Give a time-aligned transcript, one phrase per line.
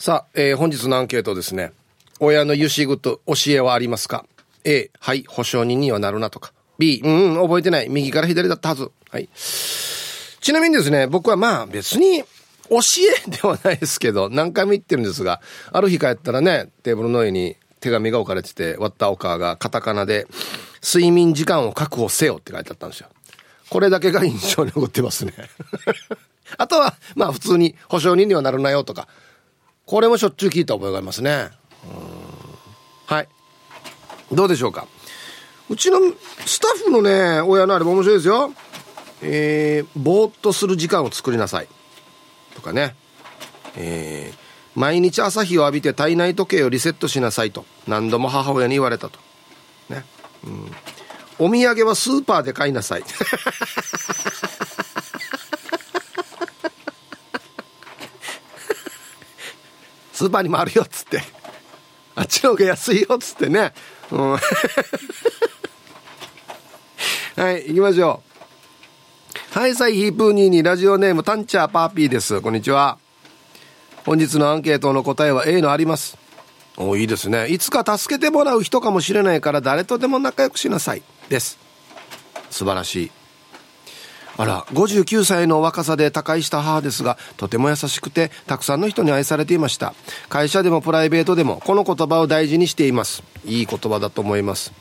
[0.00, 1.72] さあ、えー、本日のアンケートですね。
[2.20, 4.24] 親のゆしぐと教えはありますか
[4.64, 6.54] ?A、はい、保証人にはなるなとか。
[6.78, 7.90] B、うん、覚えてない。
[7.90, 8.90] 右から左だったはず。
[9.10, 9.28] はい。
[9.34, 12.22] ちなみにですね、僕はまあ別に
[12.70, 12.78] 教
[13.26, 20.26] えではないですけど、何回も言ってるんですが、ある日帰ったらね、テーブルの上に手紙が置かれてて、割ったお母がカタカナで、
[20.82, 23.08] 睡眠時間を確保せよって書いてあったんですよ。
[23.68, 25.34] これだけが印象に残ってますね。
[26.56, 29.06] あとは、まあ普通に保証人にはなるなよとか、
[29.90, 31.48] これもしょっちゅう聞いた覚えがありますね。
[33.06, 33.28] はい。
[34.30, 34.86] どうでしょうか。
[35.68, 35.98] うちの
[36.46, 38.52] スタッフのね親のあれも面白いですよ。
[39.20, 41.66] えー、ぼーっとする時間を作りなさい。
[42.54, 42.94] とかね。
[43.76, 44.38] えー、
[44.78, 47.64] 毎日朝日を浴びて体内時計をリセットしなさいと。
[47.88, 49.18] 何度も母親に言われたと。
[49.88, 50.04] ね。
[50.44, 50.70] うん。
[51.40, 53.02] お土産はスーパーで買いなさい。
[60.20, 61.22] スーパーにもあるよっつって。
[62.14, 63.72] あっちの方が安いよっつってね。
[64.10, 64.32] うん。
[67.42, 68.22] はい行きましょ
[69.54, 69.58] う。
[69.58, 72.42] はいサイヒープーニーにラジオネームタンチャーパーピーです。
[72.42, 72.98] こんにちは。
[74.04, 76.18] 本日のアンケートの答えは A のあります。
[76.76, 77.48] おいいですね。
[77.48, 81.02] いつか助けてもらう人かもしれないから誰とでも仲良くしなさい。
[81.30, 81.58] です。
[82.50, 83.19] 素晴らしい。
[84.36, 89.94] あら59歳の若さで他界した母ですがとても優しくてたくさんの人に愛されていました。
[90.28, 93.22] 会社でもプライベートでもこの言葉を大事にしています。
[93.44, 94.72] いい言葉だと思います。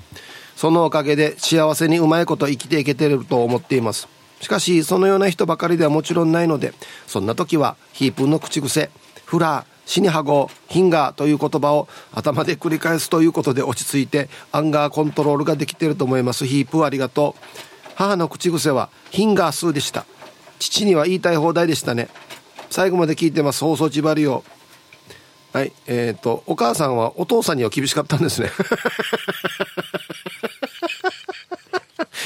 [0.56, 4.08] そのおかげで幸せにうまいこと生きていけてると思っています。
[4.42, 6.74] しかしそのような人ばかりではもちろんないので
[7.08, 8.90] そんな時はヒープンの口癖
[9.26, 16.46] フラー死にハゴヒンガーという言葉を頭で繰り返すということで落ち着いてアンガーコントロールができていると思います。
[16.46, 17.69] ヒープありがとう。
[18.00, 20.06] 母の口癖はヒンガー数でした。
[20.58, 22.08] 父には言いたい放題でしたね。
[22.70, 23.66] 最後まで聞いてます。
[23.66, 24.46] 放送ちばりを。
[25.52, 28.52] はいえっ、ー、とお母さんはお父さんには厳しかったんですね。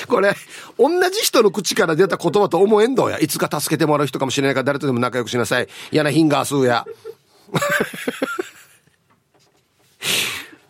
[0.07, 0.35] これ
[0.77, 3.17] 同じ人の口から出た言葉と思えんどや。
[3.17, 5.67] いつか助けてもらう人かもしれないから誰とでも仲良くしなさい。
[5.91, 6.85] 嫌なヒンガー数や。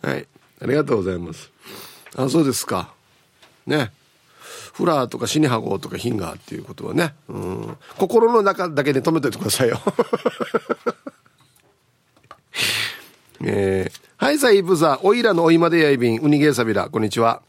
[0.00, 0.26] はい
[0.62, 1.50] ありがとうございます。
[2.16, 2.88] あそうですか。
[3.66, 3.92] ね。
[4.74, 9.78] フラーとかシニハゴとかヒンガーっていうことはね、うん、心の中だけで止めといてくださいよ。
[13.46, 17.42] えー、はい、さイブザ、おいらのおいまでやいびん、ウニゲーサビラ、こんにちは。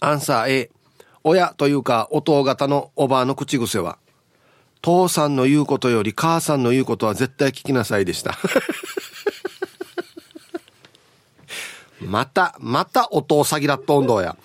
[0.00, 0.72] アンサー A、
[1.22, 3.98] 親というか、弟型のおばあの口癖は、
[4.82, 8.36] 父さんの言うことより母さんの言うことは絶対聞きなさいでした。
[12.02, 14.36] また、またお父さぎらっとんどや。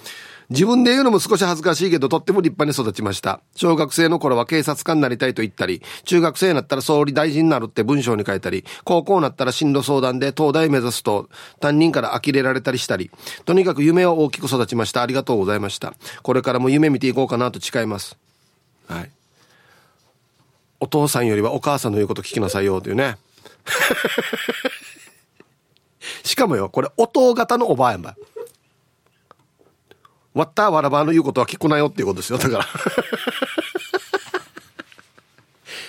[0.53, 3.41] 自分で言うのも少し恥ずかしいけど、とっても立派に育ちました。
[3.55, 11.27] 小学生の頃は警察官になりたいと言ったり、中学生になったら総理大臣になるって文章に書いたり、高校になったら進路相談で東大目指すと
[11.59, 13.09] 担任から呆れられたりしたり、
[13.45, 15.01] とにかく夢を大きく育ちました。
[15.01, 15.95] ありがとうございました。
[16.21, 18.15] これからも夢見ていこうかなと誓います。
[18.87, 19.09] はい。
[20.79, 23.17] お父さんよりはお母さんの言うこと聞きなさいよというね。
[26.23, 28.15] しかもよ、これ、音型のおばあやんば。
[30.33, 32.39] わったわらばの言うことは聞くなよっていうことですよ。
[32.39, 32.65] だから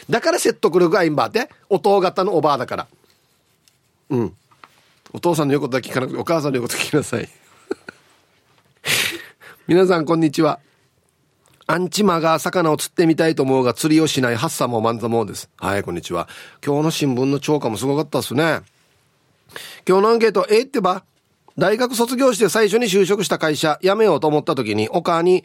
[0.08, 1.48] だから説得力がいいんばって。
[1.68, 2.86] お父方のおばあだから。
[4.10, 4.36] うん。
[5.12, 7.28] お父さんの言うことは聞かなくて、お母さんの言うこと聞きなさい。
[9.66, 10.60] 皆さん、こんにちは。
[11.66, 15.48] アンチマが魚を釣ってみたいと思うが釣りをしないハッサモマンザモーです。
[15.56, 16.28] はい、こんにちは。
[16.64, 18.60] 今日の新聞の超過もすごかったっすね。
[19.88, 21.04] 今日のアンケート、えってば
[21.56, 25.44] 大学卒業して最初に就職した会社辞めようと思った時にお母に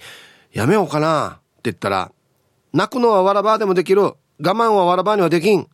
[0.54, 2.12] 辞めようかなって言ったら
[2.74, 5.68] 泣くのはわらばでもできる我慢はわらばにはできん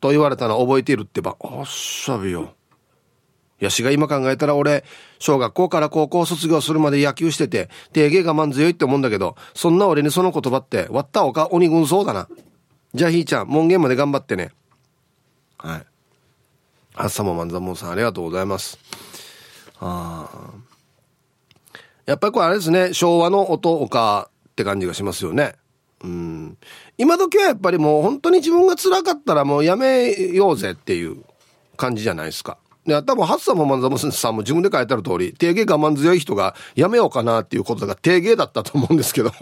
[0.00, 2.54] と言われたの覚えているってばおっしゃびよ。
[3.58, 4.84] やしが今考えたら俺
[5.18, 12.28] 小学校から高校卒業するまで野球してて定芸我慢強いって思うんだけどそんな俺にその言葉って割ったおか鬼軍そうだな。
[12.94, 14.50] じゃあひーちゃん門限まで頑張ってね。
[15.58, 15.86] はい。
[16.94, 18.78] 朝も万座もんさんありがとうございます。
[19.80, 20.28] あ
[22.06, 25.54] やっぱりこれあれですね昭和の音岡って感じがしますよね。
[26.02, 26.58] うん。
[26.98, 31.24] 今時はやっぱりもう本当に自分が辛かったらもうやめようぜっていう
[31.76, 32.58] 感じじゃないですか。
[32.86, 39.32] で多分ハッサンもマンザムさんも自分で書いてある通り定芸我慢強い人がやめようかなっていうことが定芸だったと思うんですけど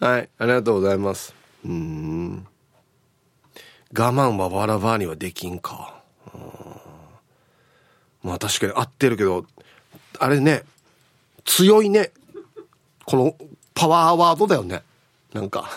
[0.00, 1.34] はいありがとうございます。
[1.64, 2.46] うん。
[3.96, 6.02] 我慢はわらばにはできんか。
[6.34, 6.67] うん。
[8.28, 9.46] まあ確かに合ってるけど、
[10.18, 10.62] あれね、
[11.44, 12.12] 強いね。
[13.06, 13.34] この
[13.74, 14.82] パワーワードだよね。
[15.32, 15.70] なんか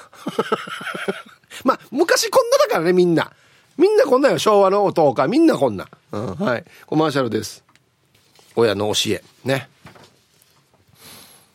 [1.63, 3.31] まあ昔こんなだからねみんな。
[3.77, 5.27] みんなこんなよ、昭和の音か。
[5.27, 5.87] みんなこんな。
[6.11, 6.65] うん、はい。
[6.85, 7.63] コマーシャルです。
[8.55, 9.23] 親の教え。
[9.45, 9.69] ね。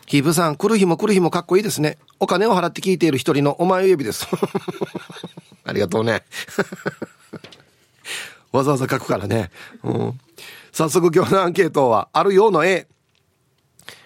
[0.06, 1.98] ヒープさん、来る日も来る日もかっこいいですね。
[2.18, 4.26] お金を払って聞いている一人のお前指です。
[5.64, 6.24] ありがとうね。
[8.50, 9.50] わざわざ書くからね。
[9.82, 10.20] うん。
[10.76, 12.86] 早速今日のアンケートは、あるようの A。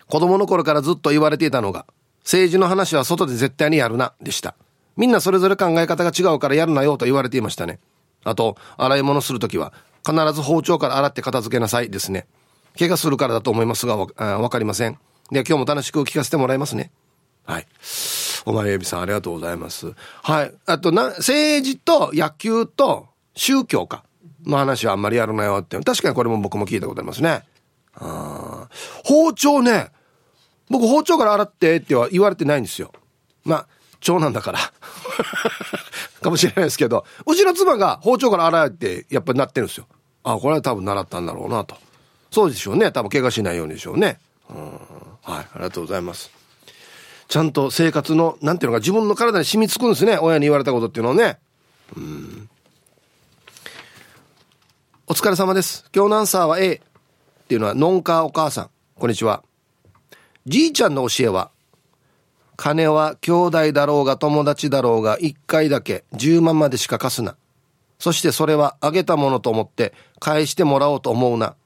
[0.06, 1.84] 子供の頃からずっと言われていたのが、
[2.20, 4.54] 政治の話は外で絶対にやるな、でした。
[4.96, 7.80] みんなそれぞれ考え方が違うからやるなよと言われていましたね。
[8.22, 9.72] あと、洗い物するときは、
[10.06, 12.28] 必ず包丁から洗って片付けなさいですね。
[12.78, 14.96] 怪我するからだと思いますが、わかりません。
[15.32, 16.92] では、今日も楽しく聞かせてもらいますね。
[17.46, 17.66] はい。
[18.44, 19.92] お前エビさんありがとうございます。
[20.22, 20.52] はい。
[20.66, 24.04] あとな、政治と野球と宗教か。
[24.46, 25.78] の話はあんまりやるなよって。
[25.80, 27.42] 確かにこれも僕も聞いたことありますね。
[27.94, 28.68] あ
[29.04, 29.90] 包丁ね。
[30.68, 32.92] 僕包丁から洗ってっては言われてないんですよ。
[33.44, 33.66] まあ、
[34.00, 34.58] 長男だから。
[36.22, 39.86] かもしれないですけど、うちの妻が包丁から洗えってやっぱりなってるんですよ。
[40.22, 41.76] あ、これは多分習ったんだろうなと。
[42.30, 42.92] そうでしょうね。
[42.92, 44.18] 多分怪我しないようにでしょうね。
[44.48, 44.66] うん。
[45.22, 45.44] はい。
[45.44, 46.30] ありがとうございます。
[47.28, 50.18] ちゃんと生活の、なんていうのか、自分の体に染みつくんですね。
[50.18, 51.38] 親に言われたことっていうのはね。
[51.96, 52.48] うん。
[55.10, 55.84] お疲れ様です。
[55.92, 56.80] 今日のアンサーは A っ
[57.48, 58.70] ていうのは、ノンカーお母さん。
[58.94, 59.42] こんにちは。
[60.46, 61.50] じいちゃんの教えは、
[62.54, 67.34] 金は兄弟だろうが友達だろうが一回だけ10万までしか貸すな。
[67.98, 71.56] そしてそれはあげたものと思って返してもらおうと思うな。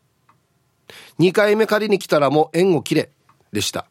[1.19, 3.11] 2回目借りに来たらもう縁を切れ。
[3.53, 3.85] でした。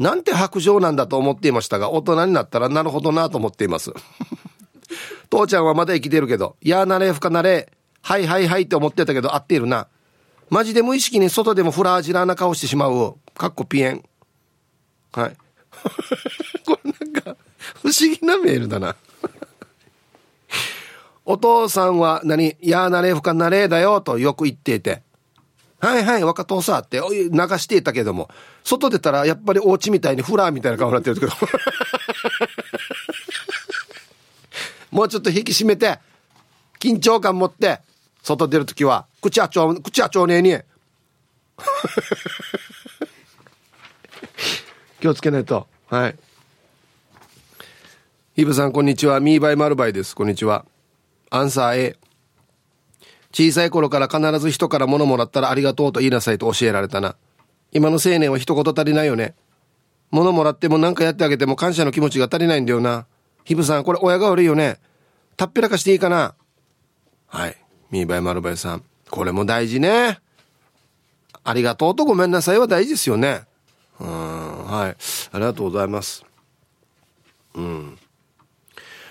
[0.00, 3.92] なんて白状なんだと思っていましたが、大人になったらなるほどなと思っています。
[5.38, 7.70] 父ちゃんはまだ生きてるけど、いやなれふかなれ、
[8.02, 9.88] はいはいはいって思ってたけど合っているな。
[10.50, 13.16] マジで無意識に外でもフラージラーな顔してしまう。
[13.36, 14.04] かっこピエン。
[15.12, 15.36] はい。
[16.66, 17.36] これなんか、
[17.82, 18.94] 不思議なメールだな。
[21.24, 25.02] お父さんは何、いやなれふかなれだよとよく言っていて、
[25.80, 28.28] はいはい、若父さんって流していたけども、
[28.62, 31.32] 外出たらやっぱりお家みたいにフラーみたいな顔になってるけど。
[34.94, 35.98] もうちょっと引き締めて、
[36.78, 37.80] 緊張感持って、
[38.22, 40.56] 外出るときは、口あちょう、口あちょうねえに。
[45.00, 45.66] 気をつけないと。
[45.88, 46.16] はい。
[48.36, 49.18] イブさん、こんにちは。
[49.18, 50.14] ミーバイマルバイです。
[50.14, 50.64] こんにちは。
[51.28, 51.98] アンサー A。
[53.32, 57.16] 小さい頃から必ず人から物もらったらありがとうと言いなさいと教えられたな。
[57.72, 59.34] 今の青年は一言足りないよね。
[60.12, 63.06] 物もらっても何かやってあげても感謝の気持ちが足りないんだよな。
[63.44, 64.78] ヒブさん、これ親が悪いよね。
[65.36, 66.34] たっぺらかしていいかな。
[67.26, 67.56] はい。
[67.90, 68.84] ミーバイマルバイさん。
[69.10, 70.18] これも大事ね。
[71.44, 73.42] ありがとうとごめんなさいは大事ですよね。
[74.00, 74.96] うん、はい。
[75.32, 76.24] ありがとうございます。
[77.54, 77.98] うん。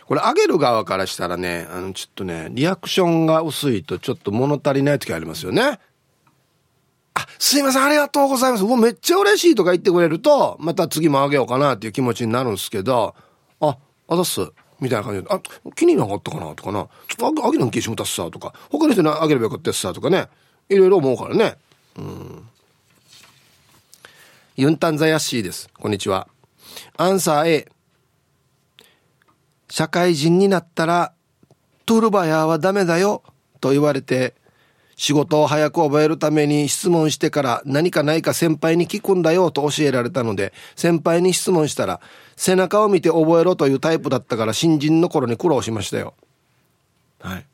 [0.05, 5.79] これ、あげる側からしたらね、あの、ちょっとね、リアクションが薄いとちょっと物足りない時ありますよね。
[7.13, 8.63] あ、すいません、ありがとうございます。
[8.63, 13.15] もうめっちゃ嬉しいとか言ってくれると、また次もあげようかなっていう気持ちになるんですけど、
[13.61, 13.77] あ、
[14.13, 14.51] あざっす。
[14.79, 15.39] みたいな感じで、あ、
[15.75, 16.53] 気になかったかな？
[16.55, 16.79] とかな。
[16.79, 16.87] あ、
[17.47, 20.27] あげるん気しもたっさとか、他の人にあげればよかったっさとかね。
[20.69, 21.55] いろいろ思うからね。
[21.97, 22.49] うん。
[24.55, 25.69] ユンタンザヤッシーです。
[25.79, 26.27] こんにちは。
[26.97, 27.71] アンサー A。
[29.69, 31.13] 社会人になったら、
[31.85, 33.23] トルバヤはダメだよ、
[33.61, 34.35] と言われて、
[35.03, 41.99] 仕事を早く覚えるために質問してから何かないか先輩に聞くんだよと教えられたので、先輩に質問したら、
[42.37, 46.13] 背中を見て覚えろというタイプだったから新人の頃に苦労しましたよ。
[47.19, 47.45] はい。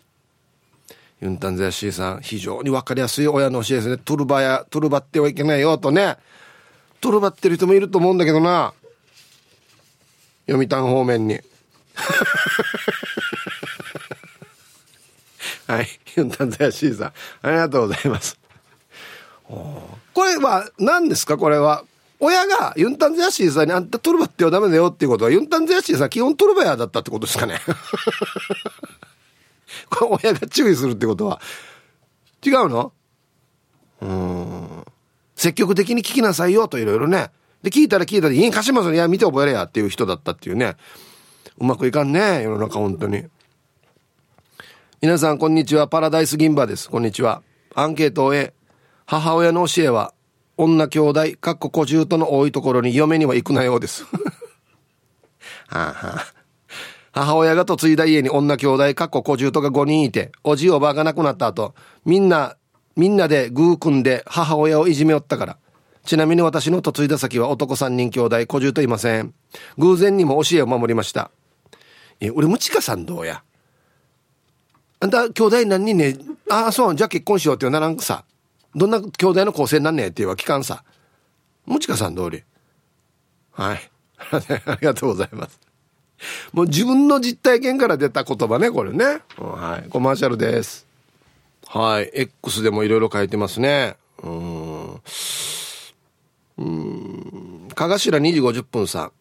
[1.21, 3.97] ユンタンゼヤシーさん、非常にわかりやすい親の教えですね。
[3.97, 6.17] トゥルバや、トゥルバってはいけないよとね。
[7.01, 8.75] トゥルバってる人もいると思うんだけどな。
[10.45, 11.39] 読谷方面に。
[15.69, 15.87] はい。
[16.17, 17.13] ユンタンザヤシーさん。
[17.43, 18.39] ありがとうございます。
[19.45, 21.37] これは何ですか？
[21.37, 21.83] これは。
[22.19, 27.59] 親がユンタンザヤシーさんにあんたトルバってはダメだよっていうことは、ユンタンザヤシーさん基本トルバヤだったってことですかね。
[29.91, 31.39] これ親が注意するってことは。
[32.43, 32.91] 違うの？
[34.01, 34.85] うん。
[35.35, 37.29] 積極的に聞きなさいよといろいろね。
[37.61, 38.95] で、聞いたら聞いたら、いい貸しますね。
[38.95, 40.77] いや、見て覚えれやっていう人だったっていうね。
[41.59, 43.25] うまくいかんね世の中本当に
[45.01, 45.87] 皆さんこんにちは。
[45.87, 46.89] パラダイス銀歯です。
[46.89, 47.41] こんにちは。
[47.73, 48.53] アンケートを終え
[49.05, 50.13] 母親の教えは
[50.57, 54.03] 女兄弟かっこ小獣との多いところに嫁には行くなようです。
[55.67, 56.25] はあはあ
[57.13, 62.57] 母親が嫁いだ家に女兄弟かっこ小獣とが5人いておじいおばが亡くなった後みんな
[62.97, 65.57] みんなでグー組んで母親をいじめよったから。
[66.03, 69.33] ちなみに私の嫁いだ先は男3人兄弟小獣といません。
[69.77, 71.31] 偶然にも教えを守りました。
[72.19, 73.43] え、俺、ムチカさんどうや？
[75.01, 76.17] あんた兄弟何人ね、
[76.49, 78.25] ああ、そう、じゃあ結婚しようってならんさ。
[78.75, 80.83] どんな兄弟の構成なんねえって言えば聞かんさ。
[81.65, 82.43] もちかさん通り。
[83.51, 83.89] はい。
[84.65, 85.59] ありがとうございます。
[86.51, 89.21] もう自分の実体験から出た言葉ね、これね。
[89.37, 89.89] はい。
[89.89, 90.85] コマーシャルです。
[91.65, 92.11] はい。
[92.13, 93.95] X でもいろいろ書いてますね。
[94.21, 95.01] うん。
[96.57, 97.67] うん。
[97.73, 99.11] かがしら2時50分さん。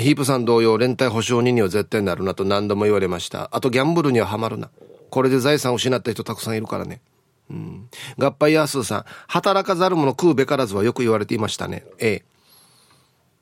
[0.00, 3.48] ヒープさん同様、連帯保証人には絶対なるなと何度も言われました。
[3.52, 4.70] あとギャンブルにはハマるな。
[5.14, 7.00] これで財産を失った人たくさんいるからね。
[7.48, 7.88] うん。
[8.18, 11.84] 合敗ヤースーさん、働かざる者食うべからずはよく言われていましたね。
[12.00, 12.24] ええ。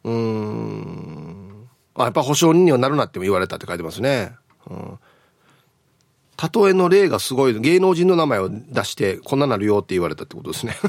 [0.04, 1.68] うーん。
[1.94, 4.34] あ、やっぱ保証人にはなるなっても言われたって書いてますね。
[4.68, 4.98] うん。
[6.36, 10.76] 例えの例がすごい、芸能人の名前を出して、こんななるよって言われたってことですね。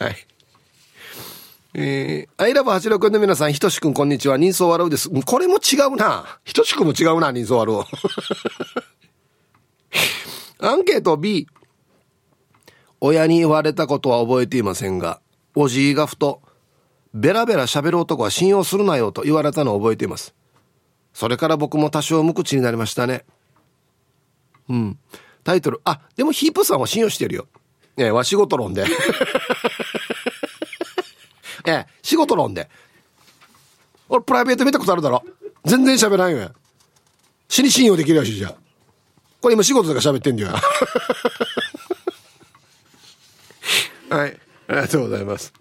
[0.00, 0.26] はい。
[1.80, 4.36] えー、アイラブ86の皆さん、ひとしくんこんにちは。
[4.36, 5.08] 人相笑うです。
[5.10, 6.40] これも違うな。
[6.42, 7.84] ひとしくんも違うな、人相笑う。
[10.66, 11.46] アンケート B。
[13.00, 15.20] 親に言われたことは覚えていませんが、
[15.54, 16.42] おじいがふと、
[17.14, 20.34] ベラベラ喋る男は信用するなよと言われたのを覚えています。
[21.12, 23.24] それから僕も多少無口になりましたね。
[24.68, 24.98] うん。
[25.44, 27.46] タイトル、あ、でもヒープさんは信用してるよ。
[27.96, 28.84] ねえ、わ仕事論で。
[31.70, 32.68] え、仕事論で。
[34.08, 35.22] 俺プライベート見たことあるだろ。
[35.64, 36.50] 全然喋らんよ。
[37.48, 38.54] 死に信用できるやしじゃ。
[39.40, 40.50] これ今仕事とか喋ってんだよ。
[44.10, 44.40] はい。
[44.68, 45.52] ありがとうございます。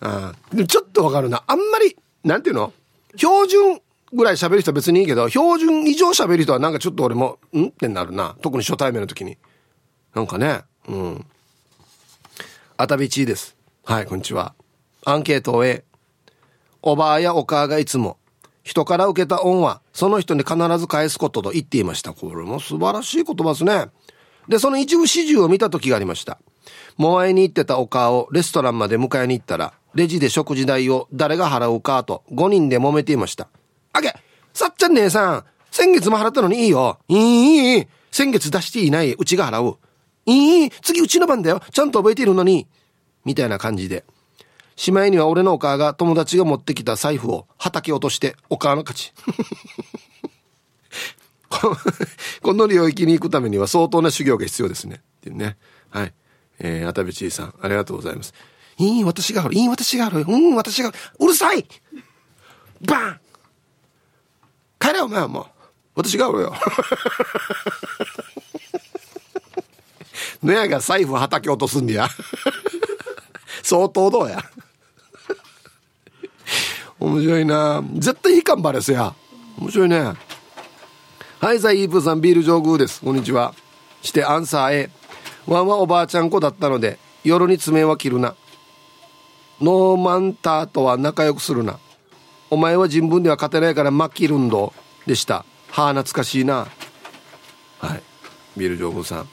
[0.00, 1.44] あでもちょっとわかるな。
[1.46, 2.72] あんまり、なんていうの？
[3.16, 3.80] 標準
[4.12, 7.66] ぐらい喋る人は別にいいけど、標準以上喋る人はなんかちょっと俺も、ん？
[7.66, 8.36] ってなるな。
[8.42, 9.36] 特に初対面の時に。
[10.14, 10.62] なんかね。
[10.88, 11.26] うん。
[12.76, 13.55] あたびちです。
[13.88, 14.56] はい、こんにちは。
[15.04, 15.84] アンケートを A。
[16.82, 18.18] おばあやお母がいつも、
[18.64, 22.12] 人から受けた恩は、その人に必ず返すことと言っていました。
[22.12, 23.86] これも素晴らしい言葉ですね。
[24.48, 26.40] で、その一部始終を見た時がありました。
[26.96, 33.46] モアイに行ってたお母をレストランまで迎えに行ったら、レジで食事代を誰が払うかと5人で揉めていました。
[33.92, 34.12] あげ
[34.52, 39.78] さっちゃん姉さん先月も払ったのにいいよいいいい先月出していないうちが払う。
[40.26, 42.66] いい次うちの番だよちゃんと覚えているのに
[43.26, 44.06] みたいな感じで。
[44.76, 49.12] しまいには俺のお母が友達が持ってきた財布を畑落としてお母の勝ち。
[52.42, 55.02] この領域に行くためには相当な修行が必要ですね。
[55.18, 55.56] っていうね。
[55.90, 56.14] はい。
[56.58, 58.32] えー、あたびちいさん、ありがとうございます。
[58.78, 59.54] いい、私がある。
[59.54, 60.24] いい、私がある。
[60.26, 61.66] うん、私がうるさい
[62.82, 63.20] バン
[64.78, 65.46] 帰れお前はもう。
[65.96, 66.54] 私がおるよ。
[70.42, 72.08] のやが財布畑落とすんや。
[73.66, 74.44] 相当どうや。
[77.00, 79.12] 面白いな絶対いかんばれすや。
[79.58, 80.12] 面白いね。
[81.40, 83.00] はい、ザイープさん、ビール上宮です。
[83.00, 83.56] こんにちは。
[84.02, 84.90] してアンサー A。
[85.48, 88.36] ワンはおばあちゃん子だったので、夜に爪は切るな。
[89.60, 91.80] ノーマンターとは仲良くするな。
[92.50, 94.72] お前は人文では勝てないからマッキルンド
[95.06, 95.44] でした。
[95.70, 96.68] はあ、懐かしいな。
[97.80, 98.02] はい。
[98.56, 99.28] ビール上宮さん。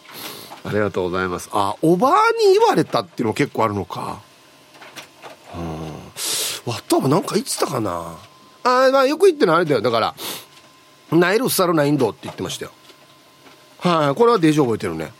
[0.65, 1.49] ありがとうございます。
[1.51, 2.11] あ、おばあ
[2.45, 4.21] に言われたっていうのも結構あるのか。
[5.55, 6.71] うん。
[6.71, 8.17] わったばなんか言ってたかな。
[8.63, 9.81] あ、まあよく言ってるのはあれだよ。
[9.81, 10.15] だから、
[11.11, 12.71] ナイルサルナインドって言ってましたよ。
[13.79, 15.11] はい、これはデージ覚えてるね。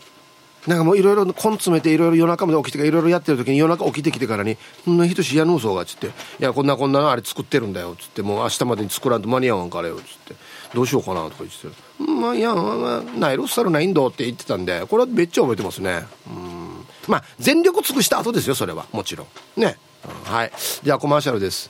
[0.68, 4.58] なんかもういろいろ根詰めていろいろ夜中まで起きてからいろいろやってる時に夜中起きてきてからに
[4.90, 6.08] 「んな人しやぬうそが」っつって
[6.40, 10.36] 「いやこんなこんなのあれ作ってるんだよ」っつって「もう明日までに作らんと間に合わんからよ」っつって
[10.74, 11.68] 「どうしようかな」とか言って
[12.04, 16.06] 「まあいや、まあ、ナイロスタルナインド」って言ってたんでこれはめっちゃ覚えてますね。
[16.28, 16.86] うん。
[17.08, 18.86] まあ全力尽くした後ですよそれは。
[18.92, 19.26] もちろ
[19.58, 19.62] ん。
[19.62, 20.52] ね、うん、はい。
[20.84, 21.70] じゃあコマーシャルです。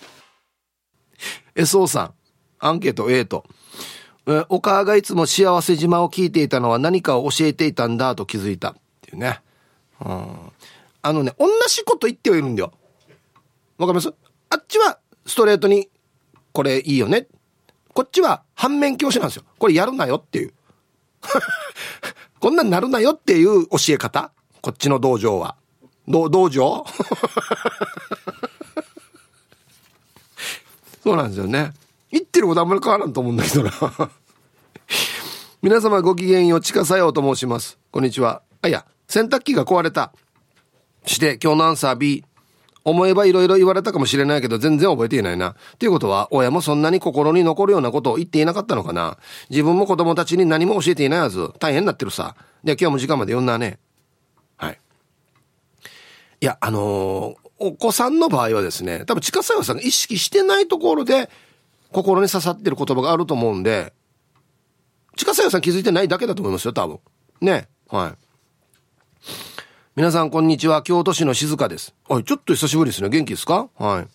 [1.55, 2.13] SO さん。
[2.59, 3.43] アンケート A と。
[4.47, 8.69] お母がいつも幸せ島を聞いていたのは何かを教えていたんだと気づいた。
[8.71, 9.41] っていうね。
[9.99, 10.37] うん。
[11.01, 12.71] あのね、同じこと言ってはいるんだよ。
[13.77, 14.13] わかります？
[14.49, 15.89] あっちはストレートに、
[16.53, 17.27] これいいよね。
[17.93, 19.43] こっちは反面教師なんですよ。
[19.59, 20.53] これやるなよっていう。
[22.39, 24.31] こんなんなるなよっていう教え方
[24.61, 25.55] こっちの道場は。
[26.07, 26.85] 道、道場？
[31.03, 31.73] そうなんですよね。
[32.11, 33.71] 言ってることあんまり変わらんと思うんだけどな。
[35.61, 37.77] 皆様ごきげんよう、ちかさようと申します。
[37.91, 38.41] こんにちは。
[38.61, 40.13] あ、いや、洗濯機が壊れた。
[41.05, 42.23] して今日のアンサー B。
[42.85, 45.51] 思えばいろいろ言われたかもしれないけど全然覚えていないな。
[45.51, 49.17] っていうことは親もそんなに心に残るようなことを言っていなかったのかな。
[49.49, 51.51] 自分も子供たちに何も教えていないはず。
[51.59, 52.35] 大変になってるさ。
[52.63, 53.79] で、今日も時間まで読んだね。
[54.57, 54.79] はい。
[56.41, 61.29] いや、あのー、お子さんの場合はですね、多分近ささんが意識してないところで
[61.93, 63.93] 心に刺さってる言葉があると思うんで、
[65.15, 66.99] 近さやさん気づいてないだけだと思いますよ、多分。
[67.39, 67.69] ね。
[67.87, 68.22] はい。
[69.95, 70.81] 皆さん、こんにちは。
[70.81, 71.93] 京都市の静香です。
[72.09, 73.09] おい、ちょっと久しぶりですね。
[73.09, 73.69] 元気ですか？
[73.77, 74.07] はい。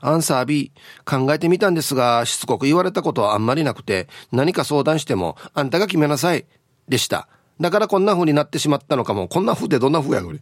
[0.00, 0.72] アンサー B。
[1.06, 6.44] 考えてみたんですが、しつこく言われたことはあんまりなくて、何か相談しても、あんたが決めなさい。
[6.86, 7.28] でした。
[7.62, 9.26] だからこんな風になってしまったのかも。
[9.26, 10.40] こんな風でどんな風や、これ。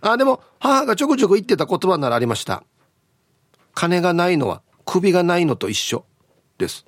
[0.00, 2.64] あ、でも、母がちょくちょく言ってた言葉ならありました。
[3.74, 6.04] 金がないのは、首がないのと一緒。
[6.58, 6.84] です。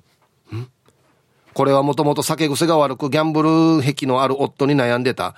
[0.53, 0.67] ん？
[1.53, 5.35] これはもともと酒癖が悪くギャンブル癖のある夫に悩んでた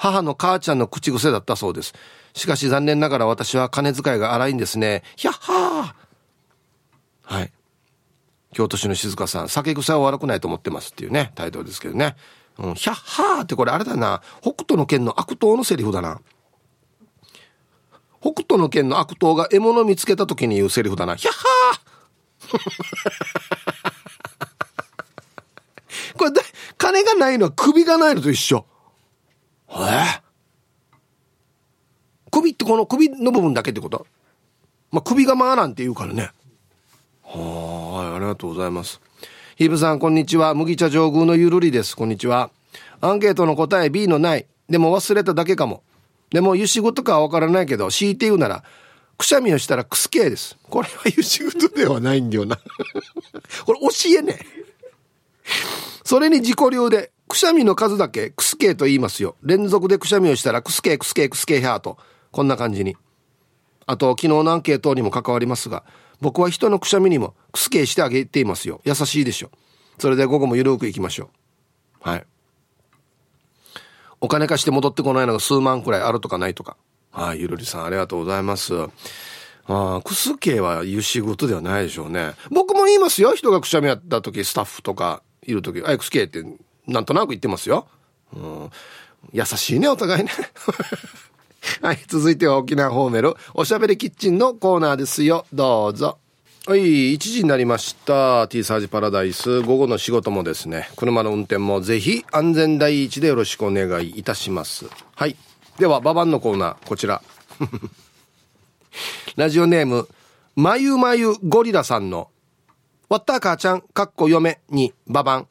[0.00, 1.92] 母の母ちゃんの口癖だったそうです。
[2.32, 5.02] しかし残念ながら私は金遣いが荒いんですね。
[5.14, 7.52] ひゃっはーはい。
[8.54, 12.16] 京都市の静香さん、酒癖は悪くないと思ってますっていうね、タイトルですけどね。
[12.56, 14.22] うん、ひゃっはーってこれあれだな。
[14.40, 16.22] 北斗の剣の悪党のセリフだな。
[18.22, 21.16] 北斗の剣の悪党が獲物見つけた時に言うセリフだな。
[21.16, 26.30] ひゃっはー これ、
[26.78, 28.64] 金がないのは首がないのと一緒。
[29.72, 30.20] え？
[32.30, 34.06] 首ってこの首の部分だけってこと？
[34.90, 36.30] まあ、首が回らんって言うからね。
[37.22, 39.00] はい、ありがとうございます。
[39.56, 40.54] ヒブさん、こんにちは。
[40.54, 41.96] 麦茶上宮のゆるりです。
[41.96, 42.50] こんにちは。
[43.00, 44.46] アンケートの答え B のない。
[44.68, 45.82] でも忘れただけかも。
[46.30, 48.64] でも、ゆしごとかはわからないけど、強いて言うなら、
[49.18, 50.56] くしゃみをしたらクスケです。
[50.70, 52.56] これはゆしごとではないんだよな。
[53.66, 54.38] これ教えね。
[56.04, 59.36] それに自己流で、くしゃみの数だけクスケと言いますよ。
[59.44, 61.96] 連続でくしゃみをしたらクスケクスケクスケヒャーと。
[62.32, 62.96] こんな感じに。
[63.86, 65.84] あと、昨日のアンケートにも関わりますが、
[66.20, 68.80] 僕は人のくしゃみにもクスケしてあげていますよ。
[68.84, 69.50] 優しいでしょ。
[69.98, 71.30] それで午後もゆるくいきましょ
[72.04, 72.08] う。
[72.08, 72.26] はい。
[74.20, 76.76] お金貸して戻ってこないのが数万くらいあるとかないとか。
[77.12, 78.74] はい、ゆるりさんありがとうございます。
[78.74, 78.88] あ
[79.66, 82.32] あ、クスケは言う仕事ではないでしょうね。
[82.50, 83.36] 僕も言いますよ。
[83.36, 86.44] 人がくしゃみやった時、スタッフとか、いる時、あ、XK って
[86.90, 87.86] なんとなく言ってますよ。
[88.34, 88.70] うん。
[89.32, 90.30] 優しいね、お互いね。
[91.82, 95.46] はい、続いては沖縄ホーメル、おしゃべりキッチンのコーナーですよ。
[95.52, 96.18] どうぞ。
[96.66, 98.48] はい、1時になりました。
[98.48, 99.60] T サージパラダイス。
[99.62, 104.86] 午後の仕事もですね、車の運転もぜひ安全第一でよろしくお願いいたします。
[105.14, 105.36] はい。
[105.78, 107.22] では、ババンのコーナー、こちら。
[109.36, 110.08] ラジオネーム、
[110.56, 112.30] まゆまゆゴリラさんの
[113.08, 115.48] わった母ちゃん、かっこ嫁に、ババン。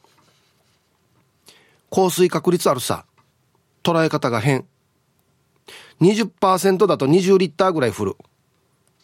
[1.89, 3.05] 降水確率あるさ。
[3.83, 4.65] 捉え方が変。
[6.01, 8.15] 20%だと20リッターぐらい降る。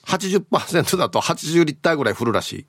[0.05, 2.65] 80%だと80リッターぐらい降るらしい。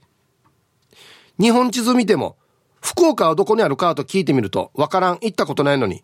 [1.38, 2.36] 日本地図見ても、
[2.80, 6.02] 福岡はどこにあるかと聞いてみると、わからん、行ったことないのに。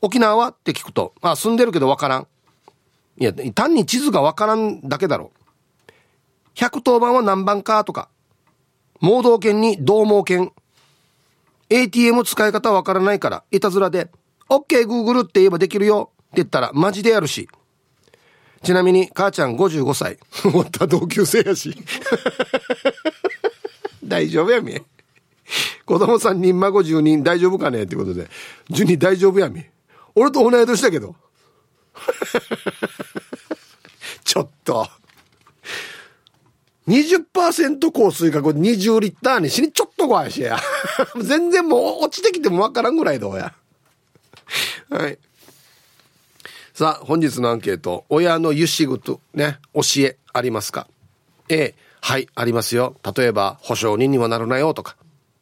[0.00, 2.26] 沖縄はって聞くと、あ、住んでるけどわからん。
[3.18, 5.32] いや、単に地図がわからんだけだろ。
[6.54, 8.08] 110番は何番かとか、
[9.00, 10.52] 盲導犬に導盲犬。
[11.70, 14.10] ATM 使い方わからないから、いたずらで、
[14.48, 17.48] OK Google って言えばできるよって言ったらマジでやるし。
[18.62, 20.18] ちなみに、母ちゃん55歳。
[20.42, 21.76] 終わった同級生やし。
[24.02, 24.80] 大丈夫やみ。
[25.84, 27.84] 子供3人、孫10人、大丈夫かね？
[27.84, 28.28] ってことで。
[28.70, 29.64] 10人大丈夫やみ。
[30.14, 31.14] 俺と同い年だけど。
[34.24, 34.88] ちょっと。
[36.88, 40.58] 20%降水確20リッターに死にちょっと怖いしや。
[41.20, 43.52] 全然もう落ちてきてもわからんぐらいどうや。
[44.88, 45.18] はい。
[46.72, 48.06] さあ、本日のアンケート。
[48.08, 50.86] 親のゆしぐと、ね、教えありますか
[51.48, 52.96] ?A、はい、ありますよ。
[53.16, 54.96] 例えば、保証人にもなるなよとか。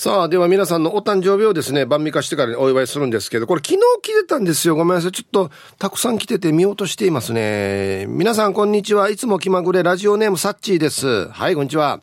[0.00, 4.74] さあ、では皆さんのお誕生日をですね、晩味化してからお祝いするんですけど、これ昨日来てたんですよ。
[4.74, 5.12] ごめんなさい。
[5.12, 8.06] ちょっとたくさん来てて見落としていますね。
[8.08, 9.10] 皆さんこんにちは。
[9.10, 11.28] いつも気まぐれラジオネームサッチーです。
[11.28, 12.00] はい、こんにちは。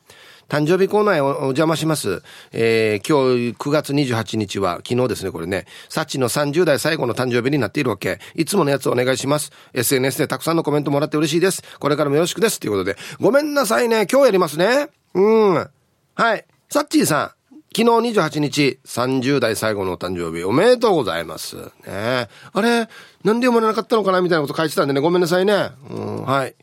[0.48, 2.22] 誕生日コーナーへお邪魔します。
[2.52, 8.20] えー、今日9月28日は、昨日ですね、これね、サッチの30代最後の誕生日になっているわけ。
[8.36, 9.52] いつものやつお願いします。
[9.74, 11.64] SNS でたくさんのコメントもらって嬉しいです。
[11.80, 12.60] これからもよろしくです。
[12.60, 14.06] ということで、ごめんなさいね。
[14.06, 14.90] 今日やりますね。
[15.16, 15.68] うん。
[16.14, 16.46] はい。
[16.70, 17.37] サッチーさん、
[17.78, 21.58] 昨日28日、30代最後のお誕生日、おめでとうございます。
[21.86, 22.88] ねあれ、
[23.24, 25.70] なんで読まれなかったのかなみたいなこと書いてたんでね、ごめんなさいね。
[25.92, 26.56] うん、はい。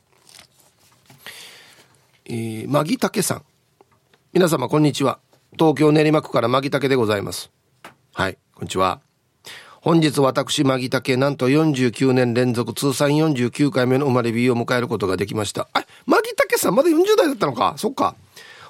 [2.24, 3.42] えー、マギタケさん。
[4.32, 5.20] 皆様、こんにちは。
[5.56, 7.52] 東京練馬区からマギタケでございます。
[8.12, 9.00] はい、こんにちは。
[9.82, 15.68] 本日私、マギタケ、なんと49年連続通算49回目の生まれ日を迎えることができました。
[15.74, 18.16] あ、マギタケさんまだ40代だったのかそっか。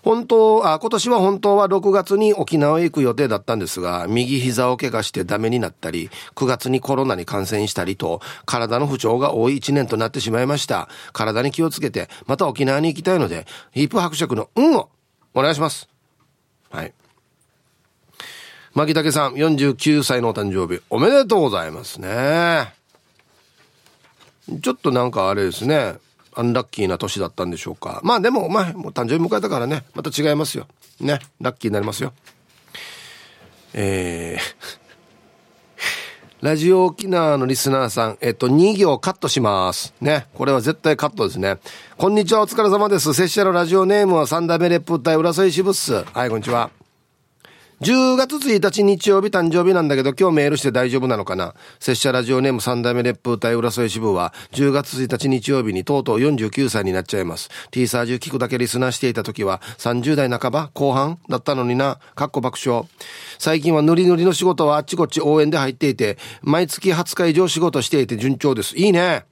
[0.05, 10.90] 本当、あ、今年は本当は6月に沖縄へ行く予定だったんですが、右膝を怪我してダメになったり、9月にコロナに感染したりと、体の不調が多い1年となってしまいました。
[11.14, 14.90] 体に気をつけて、また沖縄に行きたいので、ヒープ伯爵の運を
[15.33, 15.88] お願いします。
[16.71, 16.93] はい。
[18.75, 22.75] 牧竹さん、49歳のお誕生日、おめでとうございますね。
[24.61, 25.95] ちょっとなんかあれですね。
[26.37, 28.01] アンラッキーな年だったんでしょうか。
[28.05, 30.66] まあでも、まあ、もう誕生日迎えたからね、また違いますよ。
[31.01, 32.12] ね、ラッキーになりますよ。
[33.73, 34.40] えー
[36.44, 39.94] ラジオ沖縄のリスナーさん、えっと、2行カットします。
[40.03, 40.27] ね。
[40.35, 41.57] これは絶対カットですね。
[41.97, 43.14] こんにちは、お疲れ様です。
[43.14, 46.05] 拙者のラジオネームは三代目レップ隊浦添支部っす。
[46.05, 46.84] はい、こんにちは。
[47.85, 51.55] 10月1日日曜日誕生日なんだけど今日メールして大丈夫なのかな？
[51.81, 57.51] 拙者ラジオネーム三代目烈風隊浦添支部は10月1日日曜日にとうとう49歳になっちゃいます。
[57.73, 62.01] T サージュ聞くだけリスナーしていた時は30代半ば後半だったのにな。
[62.14, 62.85] かっこ爆笑。
[63.38, 68.79] 最近はノリノリの仕事はあっちこっち応援で入っていて毎月20日以上仕事していて順調です。
[68.79, 69.27] いいね。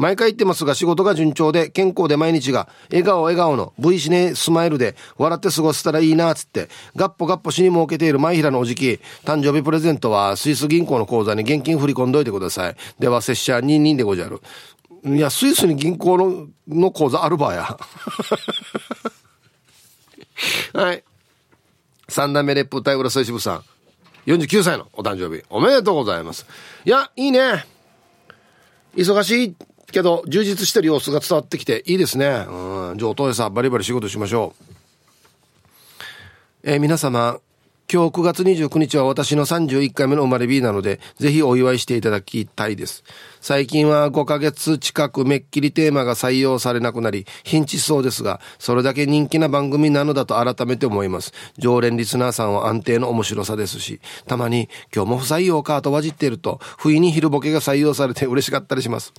[0.00, 12.76] 毎回言ってますが仕事が順調で健康で毎日が笑顔笑顔の V シネスマイルで笑って過ごせたらいいなっつってガッポガッポ死に儲けている前平のおじき誕生日プレゼントはスイス銀行の口座に現金振り込んどいてください。
[12.98, 14.40] では拙者22でごじゃる。
[15.04, 17.76] いやスイスに銀行のの口座あるばや。
[20.72, 21.04] はい。
[22.08, 23.64] 三代目レップ隊浦添支部さん。
[24.26, 25.44] 49歳のお誕生日。
[25.50, 26.46] おめでとうございます。
[26.86, 27.66] いやいいね。
[28.96, 29.54] 忙しい。
[29.92, 32.44] けど、充実してる様子が伝わってきていいですね。
[32.48, 32.98] うん。
[32.98, 34.64] 上等でさ、バリバリ仕事しましょう。
[36.62, 37.40] えー、皆様、
[37.92, 43.02] 今日9月29日は私の31回目の生まれ日なので、ぜひお祝いしていただきたいです。
[43.40, 51.32] 最近は5ヶ月近くめっきりテーマが採用されなくなり、ヒンチしそうですが、それだけ人気な番組なのだと改めて思います。
[51.58, 59.12] 常連リスナーさんは安定の面白さですし、たまに今日も不採用かとわじっていると、不意に昼ボケが採用されて嬉しかったりします。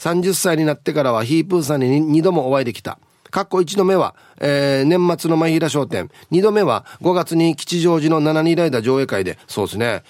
[0.00, 2.98] 30歳になってからはヒープーさんに2度もお会いできた。
[3.30, 6.10] かっこ1度目は、えー、年末の前平商店。
[6.32, 10.02] 2度目は5月に吉祥寺の7二ライダー上映会で、そうですね。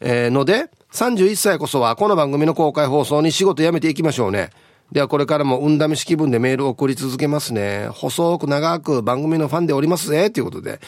[0.00, 4.50] えー、ので、31歳こそはこの番組の公開放送に仕事辞めていきましょうね。
[4.92, 7.88] ではこれからも運試し気分でメールを送り続けますね。
[7.92, 10.30] 細く長く番組のファンでおりますぜ。
[10.30, 10.80] ということで。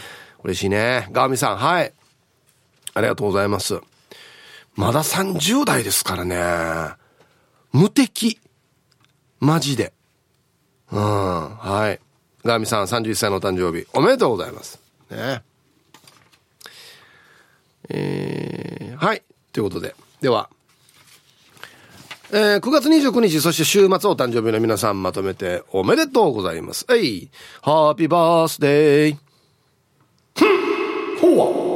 [0.43, 1.09] 嬉しいね。
[1.11, 1.93] ガーミさん、はい。
[2.93, 3.81] ありがとうございます。
[4.75, 6.95] まだ30代ですからね。
[7.73, 8.39] 無敵。
[9.41, 9.95] マジで。
[10.95, 12.01] うん、はい。
[12.45, 14.81] ガーミさん31歳のお誕生日、おめでとうございます。
[15.11, 15.43] ね。
[17.89, 19.23] えー、はい。
[19.53, 19.97] ということで。
[20.21, 20.49] では、
[22.31, 26.87] えー、9月29日、そして週末お誕生日の皆さんまとめておめでとうございます。
[26.89, 27.31] えい、
[27.61, 29.17] ハッピーバースデー。
[31.21, 31.74] ほわ。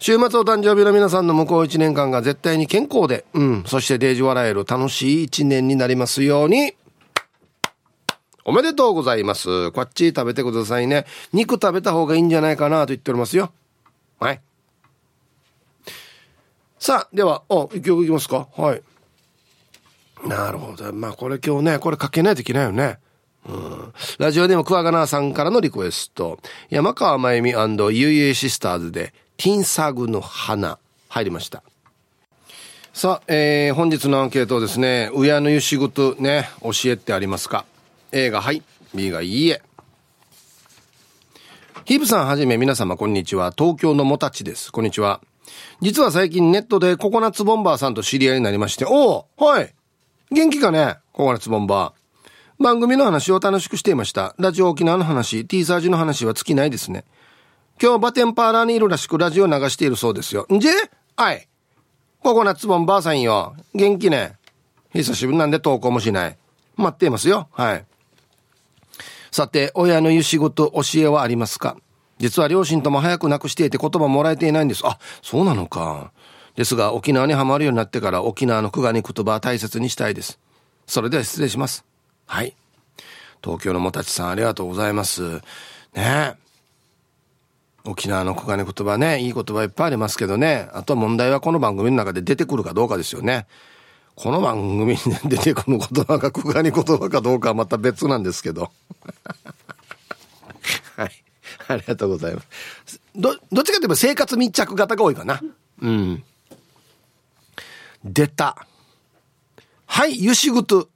[0.00, 6.74] 週末お誕生日の皆さんの向こう1年間が絶対に健康で、うん、そしてデージ笑える楽しい1年になりますように。
[8.44, 9.72] おめでとうございます。
[9.72, 11.04] こっち食べてくださいね。
[11.32, 13.52] 肉食べた方がいいんじゃないかなと言っておりますよ。
[14.20, 14.40] はい。
[16.78, 18.48] さあ、では、お、一曲いきますか。
[18.56, 18.82] はい。
[20.26, 20.92] なるほど。
[20.92, 22.98] まあ、これ今日ね、これかけないといけないよね。
[23.46, 26.38] うん、ラジオでもクワガナーさんからのリクエスト。
[26.70, 27.42] 山川真由
[27.90, 30.80] 美ゆいえシスターズで、ティンサグの花。
[31.08, 31.62] 入りました。
[32.92, 37.64] さあ、えー、本日のアンケートですね親の湯仕事ね教えてありますか
[38.10, 38.64] ？A がはい。
[38.96, 39.62] B がいいえ。
[41.84, 43.54] ヒープさんはじめ皆様こんにちは。
[43.56, 44.72] 東京のもたちです。
[44.72, 45.20] こんにちは。
[45.80, 48.86] 実は最近ネットでココナッツボンバーさんと知り合いになりまして。
[48.86, 49.72] おおはい。
[50.32, 52.62] 元気かねココナッツボンバー。
[52.64, 54.34] 番組の話を楽しくしていました。
[54.36, 57.04] ラジオ沖縄の話 T サージの話は尽きないですね。
[57.80, 60.46] 今日バテンパーラーにいるらしくラジオ流しているそうですよ。
[60.52, 60.68] んじ
[61.16, 61.48] はい。
[62.22, 63.54] ココナッツボンばあさんよ。
[63.74, 64.36] 元気ね。
[64.92, 66.36] 久しぶりなんで投稿もしない。
[66.76, 67.48] 待っていますよ。
[67.52, 67.84] はい。
[69.30, 71.76] さて、親の言う仕事、教えはありますか？
[72.18, 74.84] 実は両親とも早く亡くしていて言葉もらえていないんです。
[74.84, 76.10] あ、そうなのか。
[76.56, 80.40] ですが、沖縄にはまるようになってから沖縄の久我に言葉は大切にしたいです。
[80.86, 81.84] それでは失礼します。
[82.26, 82.56] はい。
[83.44, 85.36] 東京のもたちさんありがとうございます。
[85.36, 85.42] ね
[85.94, 86.47] え
[87.88, 90.68] 沖縄の小金言葉ね、いい言葉いっぱいありますけどね。
[90.72, 93.46] あと問題はこの番組の中で出てくるかどうかですよね。
[94.14, 98.70] この番組に出てくる言葉が小金言葉かどうかはまた別なんですけど。
[100.96, 101.10] はい。
[101.68, 102.42] ありがとうございま
[102.84, 103.00] す。
[103.16, 105.40] ど、どっちかといえば生活密着型が多いかな。
[105.80, 106.22] うん。
[108.04, 108.66] 出た。
[109.86, 110.88] はい、ゆしぐと。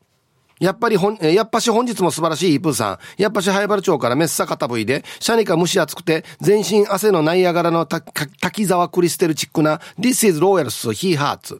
[0.62, 2.98] やっぱりほん、やっぱし本日も素晴らしいイープーさん。
[3.20, 11.59] やっぱしハイバル町からメッサ肩部位で、シャニカ蒸し暑くて、全身汗のナイアガラの滝沢クリステルチックな、This is Royals He Hearts。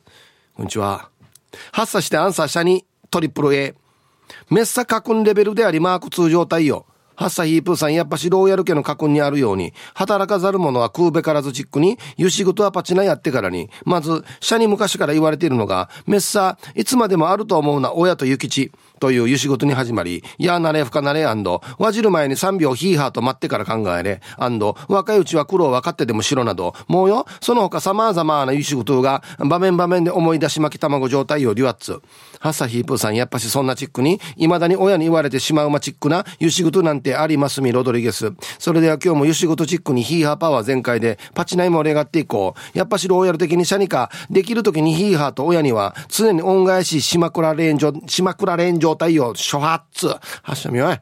[0.55, 1.09] こんにちは。
[1.73, 3.75] 発作してアンサーシャニトリプル A。
[4.51, 6.87] メッサカクンレベルでありマーク2状態よ。
[7.15, 18.73] ハッサヒープーさんやっぱしローヤル家の家訓にあるように、働かざる者は食うべからずチックに、ゆしぐとはパチナやってからに、まず、社に昔から言われているのが、メッサ、いつまでもあると思うな、親と諭吉。
[19.03, 24.21] というゆしごとに始まり、やあなれふかなれアンドわじる前に3秒ヒーハーと待ってから考えれ、
[24.87, 32.01] 若いうちは苦労分かってでもしろなど、もうよ、その他様々なゆしごとが、場面場面で思い出し巻き卵状態をデュアッツ。
[32.39, 38.33] ハッサヒープーさんやっぱしそんなチックに、未だに親に言われてしまうまチックなゆしごとなんてありますみロドリゲス。
[38.61, 42.79] それでは今日もゆしごとチックにヒーハーパワー全開で、パチナイも盛り上がっていこう。
[42.79, 50.09] やっぱしローヤル的にシャニか、できる時にヒーハーと親には、常に恩返ししまくられん状、しまくられんじょ状態を初発。
[50.43, 51.01] 発射見よい。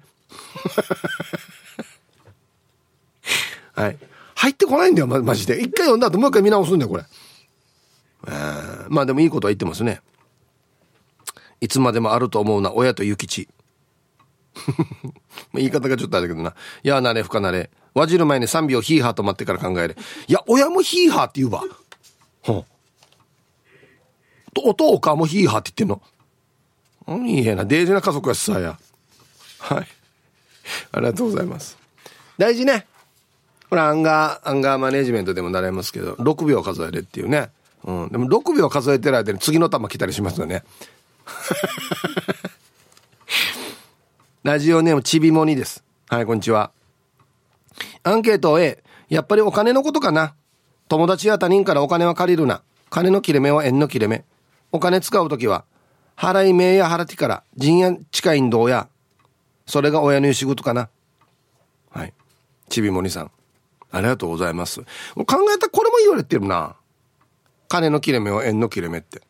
[3.74, 3.98] はい。
[4.35, 5.61] 入ってこないんだよ、ま、マジで。
[5.61, 7.05] 一回読んだ後もう一回見直すんだよ、これ。
[8.26, 10.00] えー、まあでもいいことは言ってますね。
[11.61, 13.48] いつまでもあると思うな、親と諭吉。
[15.55, 16.55] 言い方がちょっとあれだけどな。
[16.83, 17.70] やあなれ、ふかなれ。
[17.94, 19.96] わじる前に3秒ヒーハーと待ってから考える。
[20.26, 21.62] いや、親もヒーハーって言うわ。
[22.42, 22.64] ほん。
[24.55, 26.03] と、おとおかもヒーハーって言ってんの。
[27.18, 27.64] いいやな。
[27.64, 28.79] デージな家族やしさや。
[29.59, 29.87] はい。
[30.92, 31.77] ありがとうございます。
[32.38, 32.87] 大事ね。
[33.68, 37.51] これアンガー、アンガーマネジメントでも習いますけど、6秒数えるっていうね。
[37.85, 38.09] うん。
[38.11, 40.62] でも6秒数えてる間に次の球来たりしますよね。
[44.42, 45.85] ラジオネームちびもにです。
[46.09, 46.70] はい、こんにちは。
[48.03, 48.83] アンケート A。
[49.09, 50.35] やっぱりお金のことかな。
[50.88, 52.62] 友達や他人からお金は借りるな。
[52.88, 54.25] 金の切れ目は縁の切れ目。
[54.73, 55.64] お金使うときは、
[56.20, 58.88] 払い名や払ってから陣や近いんどうや。
[59.64, 60.90] それが親の仕事かな。
[61.90, 62.12] はい。
[62.68, 63.30] ちびもにさん。
[63.90, 64.83] ありがとうございます。
[64.83, 66.76] 考えたらこれも言われてるな。
[67.68, 69.22] 金の切れ目は縁の切れ目って。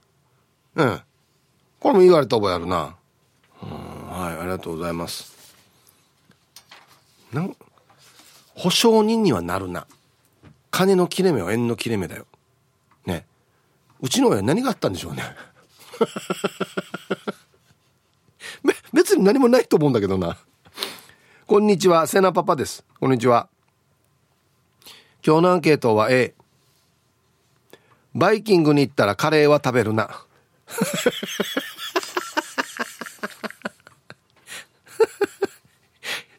[0.74, 1.00] うん。
[1.79, 2.96] これも言われた覚えあるな
[3.62, 3.70] うん。
[4.11, 5.57] はい、ありがとうございます。
[7.33, 7.57] なん、
[8.57, 9.87] 保証人にはなるな。
[10.72, 12.26] 金の切れ目は縁の切れ目だよ。
[13.07, 13.26] ね。
[14.00, 15.22] うちの親何があったんでしょうね。
[18.93, 20.37] 別に何もないと思うんだけどな。
[21.47, 22.85] こんにちは、セナパパです。
[22.99, 23.49] こんにちは。
[25.25, 26.35] 今日のアンケートは A。
[28.15, 30.25] バイキングに行ったらカレーは食べるな。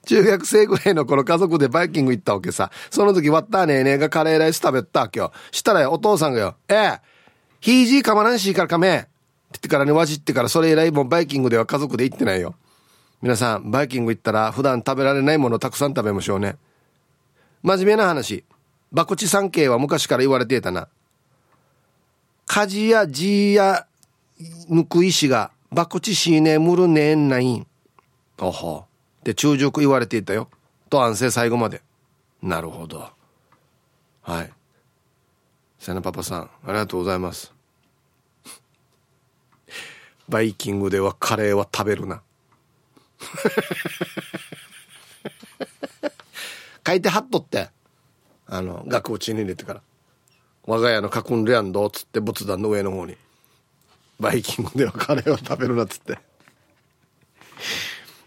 [0.05, 2.69] 中学生ぐらいの頃家族でバイキング行ったわけさ。
[2.89, 5.57] その時割ったねえねえがカレーライス食べた今日。
[5.57, 6.99] したら、お父さんがよ、ええ、
[7.61, 9.07] ヒージーかまらんしいからかめ。
[9.57, 12.55] ってからね、わじってからそれ以来もうバイキングでは家族で行ってないよ。
[13.21, 16.55] 皆さん、バイキング行ったら普段食べられないものたくさん食べましょうね。
[17.63, 18.43] 真面目な話。
[18.91, 20.87] バコチ三景は昔から言われていたな。
[22.45, 23.85] カジやジーや
[24.67, 27.67] ぬくいしがバコチシーネムルネーンナイン。
[28.39, 28.85] おほ。
[29.23, 30.49] で中熟言われていたよ
[30.89, 31.81] と安静最後まで
[32.41, 33.09] なるほど
[34.21, 34.51] はい
[35.79, 37.53] セナパパさんありがとうございます
[40.31, 42.23] バイキングではカレーは食べるな
[46.87, 47.69] 書いてはっとって
[48.47, 49.81] あの額縁に入れてから
[50.65, 53.17] 我が家のカクンレアンドっつって仏壇の上の方に
[54.19, 56.17] バイキングではカレーは食べるなっつって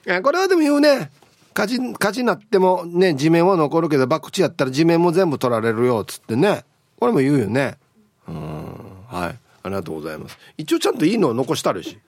[0.22, 1.10] これはでも言うね。
[1.54, 6.64] 火事、火事になってもね、地面は残るけど、博打やったら地面も全部取られるよ、っつってね。
[6.98, 7.78] これも言うよね。
[8.26, 8.64] うん。
[9.08, 9.38] はい。
[9.64, 10.38] ありがとうございます。
[10.58, 11.98] 一応ちゃんといいのを残したるし。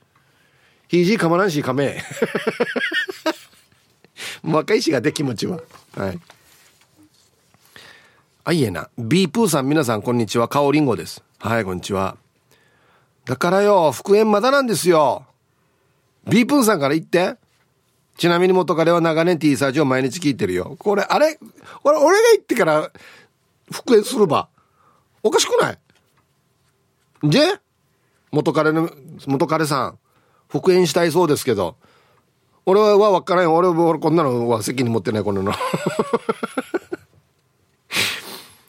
[0.88, 2.00] ひじかまらんし、かめ。
[4.44, 5.58] 若いしがで気持ちは。
[5.96, 6.20] はい。
[8.44, 8.90] あ、いえな。
[8.98, 10.48] ビープーさん、皆さん、こんにちは。
[10.48, 11.22] かおりんごです。
[11.38, 12.18] はい、こんにちは。
[13.24, 15.26] だからよ、復縁まだなんですよ。
[16.28, 17.36] ビープーさんから言って。
[18.18, 20.76] ちなみに元彼は長年 T サージを毎日聞いてるよ。
[20.78, 21.38] これ、あれ？
[21.82, 22.92] これ、俺が言ってから
[23.72, 24.48] 復縁するば。
[25.22, 25.78] おかしくない？
[27.22, 27.60] で
[28.32, 28.90] 元彼の、
[29.26, 29.98] 元彼さん、
[30.48, 31.76] 復縁したいそうですけど、
[32.66, 35.52] 俺は分からん俺はこんなのは責任持ってないこんなの。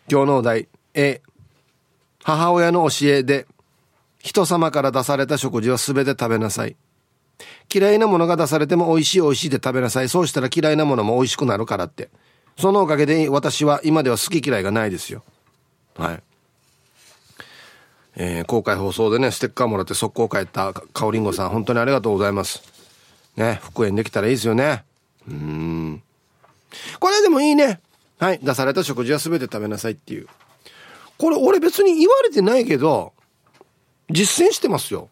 [0.09, 0.67] 今日のお題。
[0.93, 1.21] A
[2.23, 3.47] 母親の教えで
[4.19, 6.75] 人様から出された食事は全て食べなさい。
[7.73, 10.09] 嫌いなものが出されても美味しい美味しいで食べなさい。
[10.09, 12.09] そうしたら嫌いなものも美味しくなるからって。
[12.57, 15.23] そのおかげで私は今では好き嫌いがないですよ。
[15.95, 16.23] はい。
[18.19, 22.63] えー、公開放送でねステッカーもらって速攻帰ったかおりんごさん本当にありがとうございます。
[23.37, 24.83] ね復縁できたらいいですよね。
[25.29, 26.01] うん。
[26.99, 27.79] これでもいいね。
[28.17, 30.27] はい出された食事は全て食べなさいっていう。
[31.19, 33.13] これ俺別に言われてないけど
[34.09, 35.09] 実践してますよ。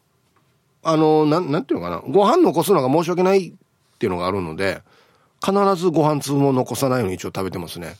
[0.81, 2.01] あのなんなんていうのかな。
[2.11, 3.53] ご飯残すのが申し訳ないっ
[3.99, 4.81] ていうのがあるので
[5.43, 7.97] 必ずご飯粒も残さないように一応食べてますね。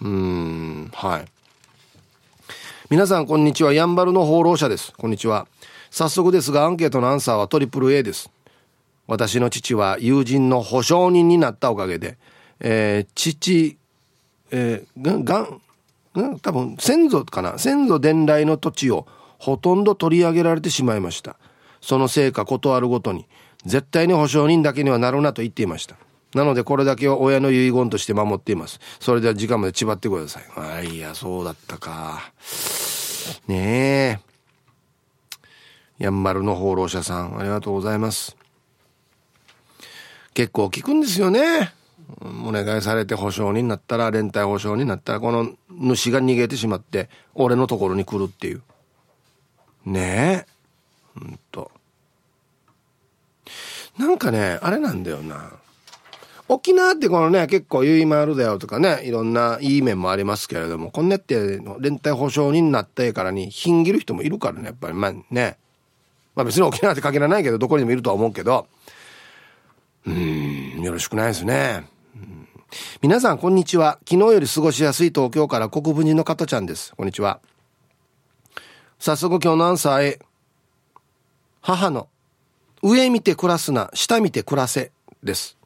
[0.00, 1.24] うーんはい。
[2.90, 3.74] 皆さんこんにちは。
[3.74, 4.94] やんばるの放浪者です。
[4.96, 5.46] こんにちは。
[5.90, 8.30] 早速ですがアンケートのアンサーはトリプル A です。
[9.06, 12.16] 私の父は友人の保証人になったおかげで、
[12.60, 13.76] えー、父、
[14.50, 17.58] えー、がん、多分先祖かな。
[17.58, 21.36] 先祖伝来の土地をほとんど取り上げられてしまいました。
[21.82, 23.26] そのせいか断るごとに
[23.66, 25.96] 絶対に保証人だけにはなるなと言っていました。
[26.34, 32.32] なのでこれだけは親の遺言として守っていますそれでは時間まで縛ってくださいあいやそうだったか
[33.46, 34.20] ね
[35.98, 38.36] えやんまるの放浪者さんありがとうございます
[40.38, 41.72] 結構聞くんですよね。
[42.22, 48.62] お願いされて保証人になったら、連帯保証になったら、この主が逃げてしまって、俺のところに来るっていう。
[49.84, 50.46] ね
[51.16, 51.18] え。
[51.18, 51.72] ほんと。
[53.98, 55.50] なんかね、あれなんだよな。
[56.48, 64.94] 沖縄ってこのね、結構ゆいまるだよとかね、いろんないい面もありますけれども、こんなって連帯保証人になったからに、ひんぎる人もいるからね、やっぱり。
[64.94, 65.58] まあね。
[66.34, 68.66] まあ別に沖縄って限らないけど、どこにでもいるとは思うけど、
[70.06, 71.84] うんよろしくないですね、
[73.02, 73.98] 皆さんこんにちは。
[74.08, 76.94] 昨日より過ごしやすい東京から国分寺の加トちゃんです。
[76.96, 77.40] こんにちは。
[78.98, 80.18] 早速今日のアンサーへ。
[81.60, 82.08] 母の
[82.82, 84.92] 上見て暮らすな下見て暮らせ。
[85.22, 85.57] です。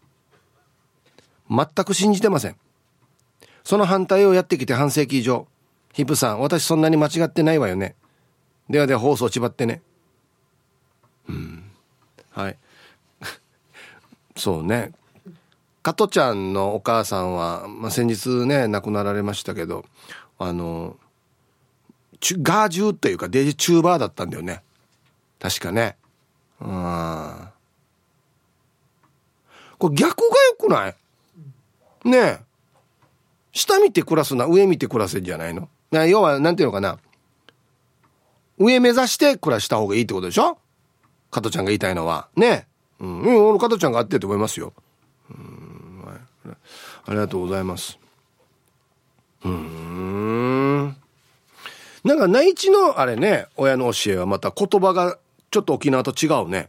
[1.54, 2.56] 全く信じてません。
[3.64, 5.46] その反対をやってきて半世紀以上
[5.92, 7.94] ヒップさん私そんなに間違ってないわよね。
[8.70, 9.82] ではでは放送ちばってね。
[11.28, 11.70] うん。
[12.30, 12.58] はい。
[14.36, 14.92] そうね。
[15.82, 19.84] 加トちゃんのお母さんは、まあ、先日ね亡くなられましたけど
[20.38, 20.96] あの
[22.20, 24.62] ガージューというかデジチューバーだったんだよね。
[25.40, 25.96] 確かね。
[26.60, 27.48] うん。
[29.78, 30.96] これ逆がよくない？
[32.04, 32.38] ねえ
[33.52, 35.68] 下見て暮らすな上見て暮らせんじゃないの？
[35.90, 36.98] な要はなんていうのかな
[38.58, 40.58] 上目指して暮らした方がいいってことでしょ？
[41.30, 42.66] 加トちゃんが言いたいのはね
[43.00, 44.72] うん、うん、俺加トちゃんがあってると思いますよ。
[45.30, 46.18] うん、はい、
[47.06, 47.98] ありがとうございます。
[49.44, 50.96] うん。
[52.04, 55.18] なんか内地のあれね、親の教えはまた言葉が
[55.50, 56.68] ちょっと沖縄と違うね。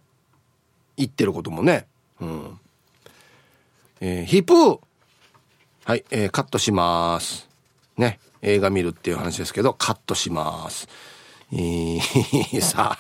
[0.97, 1.87] 言ってることもね。
[2.19, 2.59] うん。
[4.01, 4.79] えー、ヒップ
[5.85, 7.49] はい、えー、カットします。
[7.97, 8.17] ね。
[8.41, 10.87] 映画見るっていう話ですけど、カットします。
[11.51, 12.97] えー、 さ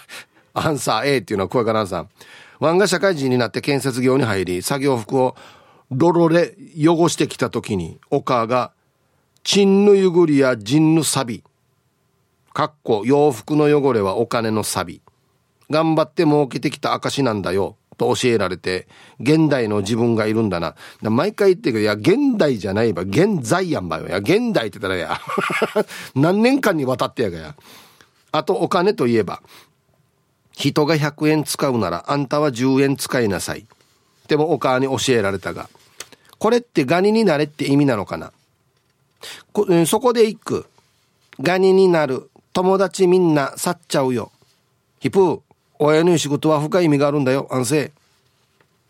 [0.53, 2.07] あ、アンサー A っていうのは声からアンサー。
[2.59, 5.37] 漫画社会人になって建設業に入り、作業服を
[5.91, 8.73] ロロで汚してきた時に、お母が、
[9.45, 11.41] チンヌゆぐりやジンヌサビ、
[12.51, 15.01] かっこ洋服の汚れはお金のサビ、
[15.69, 18.87] 頑張って儲けてきた証なんだよ、と教えられて、
[19.19, 20.75] 現代の自分がいるんだな。
[21.01, 24.07] 毎回言ってるけど、いや、現代じゃないば、現在やんばよ。
[24.07, 25.19] いや、現代って言ったらや。
[26.15, 27.55] 何年間にわたってやがや。
[28.31, 29.41] あと、お金といえば、
[30.53, 33.65] 人が100円使うならあんたは10円使いなさい。
[34.27, 35.69] でもお母に教えられたが、
[36.37, 38.31] これってガニになれって意味なのかな
[39.51, 40.65] こそこで一句。
[41.41, 42.29] ガニになる。
[42.53, 44.31] 友達みんな去っちゃうよ。
[44.99, 45.41] ヒプー、
[45.83, 47.47] 親の仕事は深い意味があるんだよ。
[47.51, 47.91] 安静。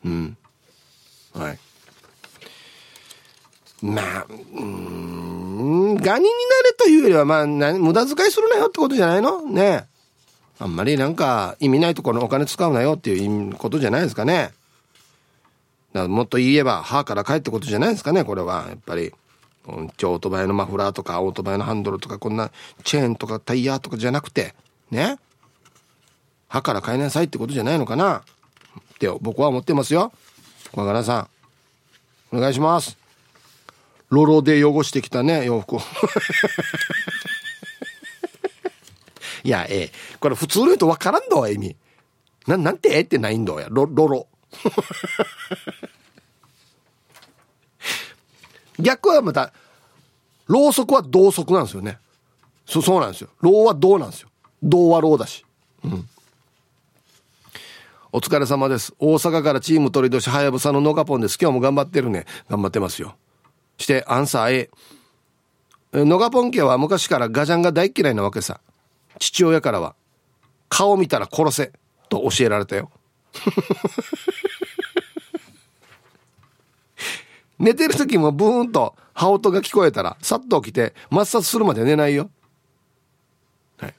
[0.06, 0.38] うん。
[1.34, 1.60] はい。
[3.82, 6.30] まあ、うん、ガニにな
[6.64, 9.42] れというよりは、まあ、無駄遣いするなよってことじゃないの？
[9.42, 9.86] ね
[10.60, 14.54] あんまりなんか意味ないところのお金使うなよっていうことじゃないですかね。
[15.92, 18.66] だかもっと言えば、歯から帰ってことじゃないですかね、これは。
[18.70, 19.14] やっぱり。
[19.66, 22.52] オートバイのマフラーとか、オートバイのハンドルとか、こんな
[22.84, 24.56] チェーンとかタイヤとかじゃなくて、
[24.92, 25.18] ね。
[26.54, 28.18] 歯から買いなさいってことじゃないのかな？
[28.18, 28.22] っ
[29.00, 30.14] て僕は思ってますよ。
[30.72, 31.28] 小柄さ
[32.32, 32.38] ん。
[32.38, 32.96] お願いします。
[34.10, 35.82] ロロで汚してきたね、洋服を。
[39.44, 39.94] いや、ええ。
[40.20, 41.76] これ普通の人わからんだわ、意味。
[42.46, 43.68] な、なんてえってないんだわや。
[43.72, 44.28] ロ、ロロ。
[48.78, 49.52] 逆はまた、
[50.46, 51.98] ろうそくは同側なんですよね。
[52.68, 53.30] そそうなんですよ。
[53.42, 54.30] ろうは銅なんですよ。
[54.62, 55.44] 銅はろうだし。
[55.84, 56.08] うん。
[58.16, 58.94] お疲れ様です。
[59.00, 61.40] 大阪からチーム鳥年はやぶさのノガポンです。
[61.42, 62.26] 今日も頑張ってるね。
[62.48, 63.16] 頑張ってますよ。
[63.80, 64.70] して、アンサー A。
[65.94, 68.62] ノガポン家は昔からガジャンが大嫌いなわけさ。
[69.18, 69.96] 父親からは、
[70.70, 71.72] 顔見たら殺せ、
[72.08, 72.92] と教えられたよ。
[77.58, 82.30] 寝てる時もブーンと羽音が聞こえたら、さっと起きて、抹殺するまで寝ないよ。
[83.78, 83.96] はい。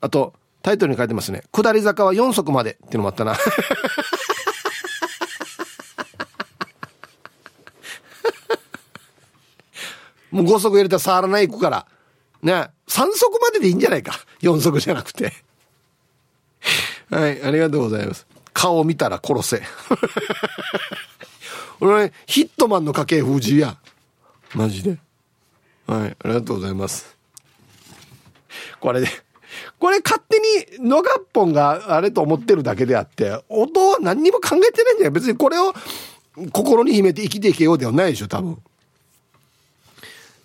[0.00, 0.32] あと、
[0.64, 1.42] タイトルに書いてますね。
[1.52, 3.36] 下り坂は4足までっていうのもあったな。
[10.32, 11.86] もう5足入れたら触らない行くから。
[12.42, 12.70] ね。
[12.88, 14.18] 3足まででいいんじゃないか。
[14.40, 15.34] 4足じゃなくて。
[17.12, 18.26] はい、ありがとうございます。
[18.54, 19.62] 顔見たら殺せ。
[21.80, 23.76] 俺、ねヒットマンの家系封じや。
[24.54, 24.98] マジで。
[25.86, 27.14] はい、ありがとうございます。
[28.80, 29.08] これで、
[29.78, 30.38] これ勝手
[30.78, 35.74] に野がっぽんがあれと思ってるだけであって、音は何にも考えてないんじゃない別にこれを
[36.52, 38.58] 心に秘めて生きていけようではないでしょ、多分。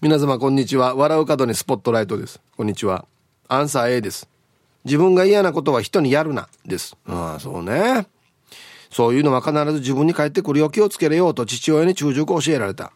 [0.02, 0.96] 皆様こんにちは。
[0.96, 2.40] 笑う角にスポットライトです。
[2.56, 3.06] こんにちは。
[3.48, 4.30] アンサー A です。
[4.86, 6.96] 自分が嫌なことは人にやるな、です。
[7.06, 8.08] ああ、そうね。
[8.92, 12.92] そういうのは必ず自分に返ってくるよ気をつけれようと父親に中熟教えられた。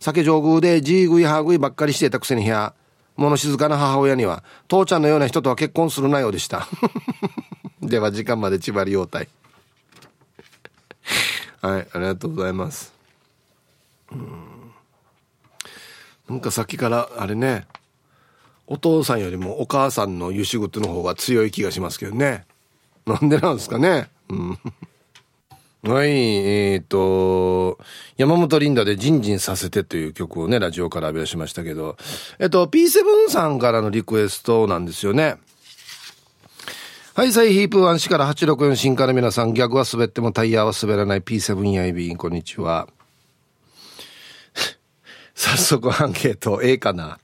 [0.00, 2.74] 酒上宮でじーぐいはぐいばっかりしてたくせに部屋、
[3.16, 6.66] 物静かな母親には、父ちゃんのような人とは結婚するなようでした。
[7.80, 9.28] では時間まで千葉り応対。
[11.60, 12.92] はい、ありがとうございます。
[14.12, 14.54] うん
[16.28, 17.66] なんかさっきからあれね、
[18.66, 22.46] お父さんよりもお母さんの湯仕事の方が強い気がしますけどね。
[23.06, 24.08] なんでなんですかね。
[24.30, 24.58] うん。
[25.86, 27.78] はい、えっ、ー、と、
[28.16, 31.98] 山本リンダでジンジンさせてという曲をね、ラジオから浴び出しましたけど、
[32.38, 35.36] えっと、P7 さんからのリクエストなんですよね。
[37.12, 42.88] はい、サイヒープ1 4から864新から皆さん、逆は滑ってもタイヤは滑らない P7 やいびん、こんにちは。
[45.34, 47.18] 早速アンケート A かな。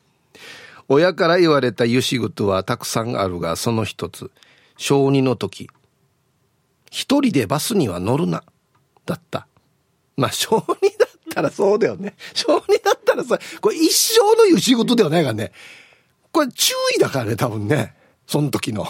[0.87, 4.31] 親から言われた湯仕事はたくさんあるが、その一つ、
[4.77, 5.71] 小2の時、
[6.91, 8.43] 一人でバスには乗るな。
[9.11, 9.47] だった。
[10.17, 12.15] まあ、小2だったらそうだよね。
[12.35, 15.53] 小2だったらさ、これ一生の言う仕事ではないからね。
[16.33, 17.95] これ注意だからね、多分ね。
[18.27, 18.87] その時の。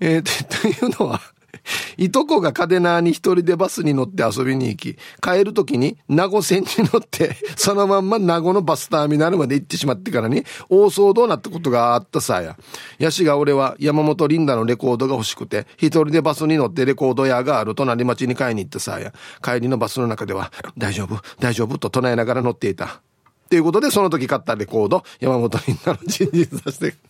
[0.00, 1.20] えー、というのは、
[1.96, 12.56] いとこがカデナに一人でバスに乗って遊びに行き、帰る時に名護線に乗って、 そのまんま名護のバスターミナルまで行ってしまってからに、大騒動なったことがあったさや。
[12.98, 19.12] ヤシが俺は山本リンダのレコードが欲しくて、一人でバスに乗ってレコード屋がある隣町に買いに行ったさや。
[19.42, 23.00] 帰りのバスの中では、大丈夫、大丈夫と唱えながら乗っていた。
[23.48, 26.96] ということで、その時買ったレコード、山本リンダの人事させて。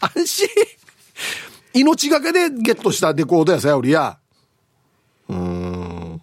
[0.00, 0.48] 安心
[1.78, 4.18] 命がけでゲットしたレコードやさよりや。
[5.28, 6.22] うん。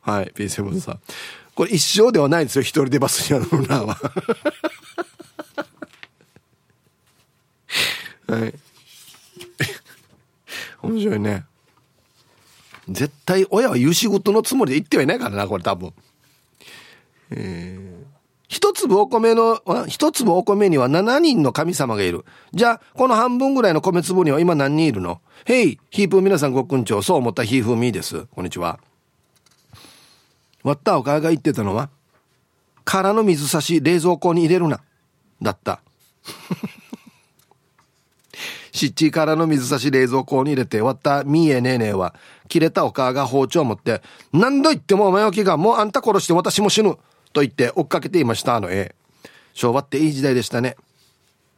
[0.00, 1.00] はい、P7 さん。
[1.54, 2.62] これ一生ではないですよ。
[2.62, 3.98] 一人でバスに乗るなは。
[8.28, 8.54] はい。
[10.82, 11.44] 面白いね。
[12.88, 15.92] 絶対親は言う仕事のつもりで言ってはいないからな、これ多分。
[17.30, 17.91] えー
[18.52, 22.26] 一粒お米の、一粒お米には7人の神様がいる。
[22.52, 25.22] じゃあ、この半分ぐらいの米粒には今何人いるの？
[25.46, 28.26] へい、ヒープー皆さんごくんちょう、そう思ったヒーフーミーです。
[28.26, 28.78] こんにちは。
[30.64, 31.88] わったお母が言ってたのは、
[32.84, 34.82] 空の水差し冷蔵庫に入れるな。
[35.40, 35.80] だった。
[38.70, 42.14] しっちからの水差し冷蔵庫に入れて割ったみえねえねえは、
[42.48, 44.02] 切れたお母が包丁を持って、
[44.34, 46.98] 何度言ってもお前は気が、もうあんた殺して私も死ぬ。
[47.32, 48.94] と言って追っかけていました、あの絵。
[49.54, 50.76] 昭和っていい時代でしたね。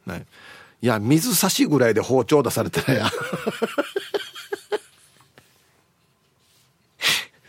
[0.05, 0.25] はい。
[0.81, 3.09] いや、水差しぐらいで包丁出されたらや。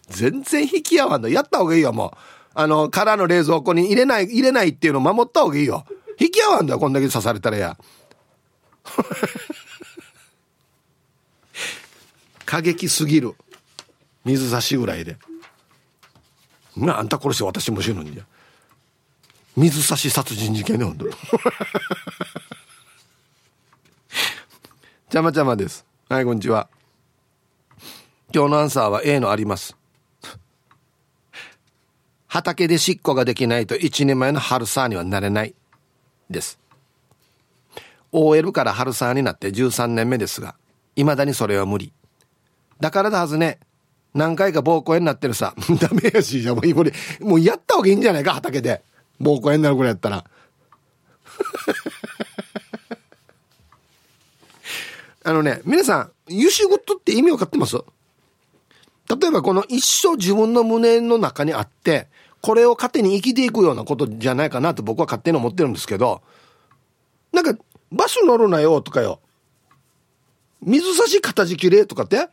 [0.08, 1.28] 全然引き合わんの。
[1.28, 2.12] やった方がいいよ、もう。
[2.54, 5.84] あの、空の冷蔵庫に入れない、入れないっていうのを守った方がいいよ。
[6.18, 7.76] 引き合わんだよ、こんだけ刺されたらや。
[12.46, 13.34] 過激すぎる。
[14.24, 15.18] 水差しぐらいで。
[16.76, 18.24] なあんた殺して私も死ぬんじゃ。
[19.56, 21.06] 水差し殺人事件で本当
[25.08, 25.86] ちゃまちゃまです。
[26.08, 26.68] はいこんにちは。
[28.34, 29.76] 今日のアンサーは A のあります。
[32.26, 35.54] 畑でしっこができないと一年前の春サーにはなれない。
[36.28, 36.58] です。
[38.12, 40.56] OL から春サーになって13年目ですが
[40.96, 41.92] 未だにそれは無理。
[42.80, 43.58] だからだはずね。
[44.16, 45.54] 何回か暴行炎になってるさ。
[45.78, 48.82] ダメやし、じゃもうこれ、もうやった方がいいんじゃないか、畑で。
[49.20, 50.24] 暴行炎になるぐらいやったら。
[55.22, 57.76] あのね、皆さん、ユシグッドって意味わかってます？
[57.76, 62.08] 例えばこの一生自分の胸の中にあって、
[62.40, 66.22] これを糧に生きていくようなことじゃないかなと僕は勝手に思ってるんですけど、
[67.32, 67.54] なんか、
[67.92, 69.20] バス乗るなよとかよ。
[70.62, 72.28] 水差し形きれとかって？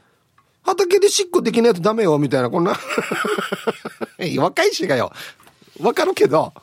[0.63, 2.73] 畑でしっこできないとダメよみたいな、こんな
[4.39, 5.11] 若いしがよ。
[5.79, 6.53] わかるけど。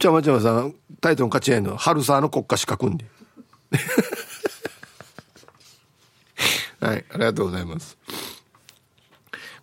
[0.00, 3.04] ちゃまちゃまさん、タイトル勝ち合いの春沢の国家資格んで。
[6.80, 7.96] はい、ありがとうございます。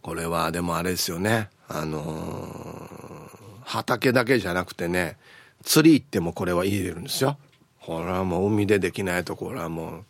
[0.01, 1.49] これはでもあれですよね。
[1.68, 5.18] あのー、畑だけじゃなくてね、
[5.63, 7.38] 釣り行ってもこれは入れるんですよ。
[7.82, 10.05] これはもう海でできないところはもう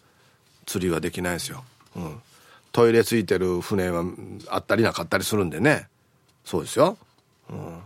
[0.65, 1.63] 釣りはできないですよ。
[1.95, 2.21] うん、
[2.71, 4.03] トイレついてる船は
[4.49, 5.87] あったりなかったりするんでね。
[6.43, 6.97] そうですよ、
[7.49, 7.81] うん、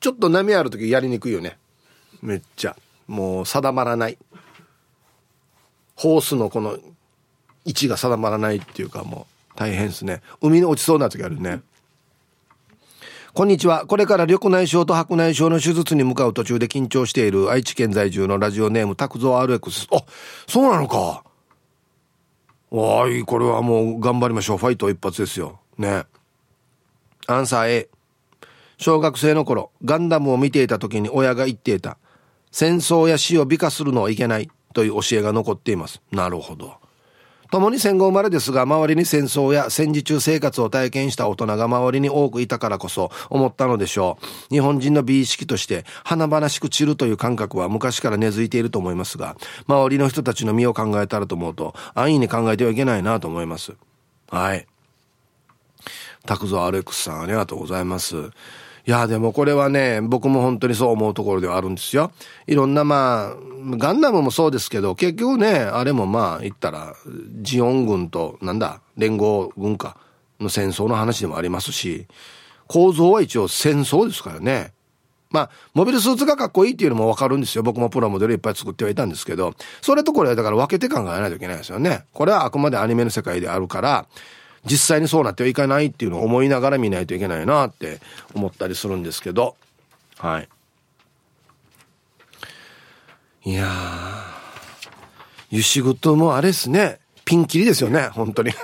[0.00, 1.58] ちょっと波ある時やりにくいよね。
[2.22, 2.76] めっちゃ。
[3.06, 4.18] もう定まらない。
[5.96, 6.78] ホースのこの
[7.64, 10.22] 位置が定まらないっていうかもう大変ですね。
[10.40, 11.60] 海に落ちそうな時あるね。
[13.34, 13.84] こんにちは。
[13.86, 19.88] これから緑内障と白内障の手術に向かう途中で緊張している愛知県在住のラジオネーム、拓蔵 RX。
[19.90, 20.04] あ、
[20.46, 21.24] そうなのか。
[22.70, 24.58] わい、これはもう頑張りましょう。
[24.58, 25.58] ファイト一発ですよ。
[25.76, 26.04] ね。
[27.26, 27.88] アンサー A。
[28.78, 31.98] 小学生の頃、ガンダムを見ていた時に親が言っていた。
[32.52, 36.00] 戦争や死を美化するのはいけないという教えが残っています。
[36.12, 36.76] なるほど。
[37.54, 44.18] 共に戦後生まれですが、周りに戦争や戦時中生活を体験した大人が周りに多くいたからこそ思ったのでしょ
[44.50, 44.54] う。
[44.54, 49.36] 日本人の美意識として華々しく散るという感覚は昔から根付いていると思いますが、
[49.68, 53.74] 周りの人たちの身を考えたらと思うと、安易に考えてはいけないなと思います。
[54.30, 54.66] はい。
[56.26, 58.32] 拓蔵アレックスさんありがとうございます。
[58.86, 62.12] いや、でもこれはね、僕も本当にそう思うところではあるんですよ。
[62.46, 63.36] いろんなまあ、
[63.76, 66.94] ガンダムもそうですけど、結局ね、あれもまあ言ったら、
[67.40, 69.96] ジオン軍と、なんだ、連合軍か、
[70.40, 72.06] の戦争の話でもありますし、
[72.66, 74.72] 構造は一応戦争ですからね。
[75.30, 77.64] まあ、モビルスーツがかっこいいっていうのもわかるんですよ。
[77.64, 82.04] 僕もプラモデルいっぱい作ってはいたんですけど、それとこれはだから分けて考えないといけないですよね。
[82.12, 84.06] これはあくまでアニメの世界であるから、
[84.64, 88.00] 実際にそうなってはいかないっていうのを思いながら見ないといけないなって
[88.34, 89.56] 思ったりするんですけど。
[90.18, 90.48] はい。
[93.44, 94.34] いやー。
[95.50, 96.98] ゆぐともあれっすね。
[97.24, 98.52] ピンキリですよね本当に。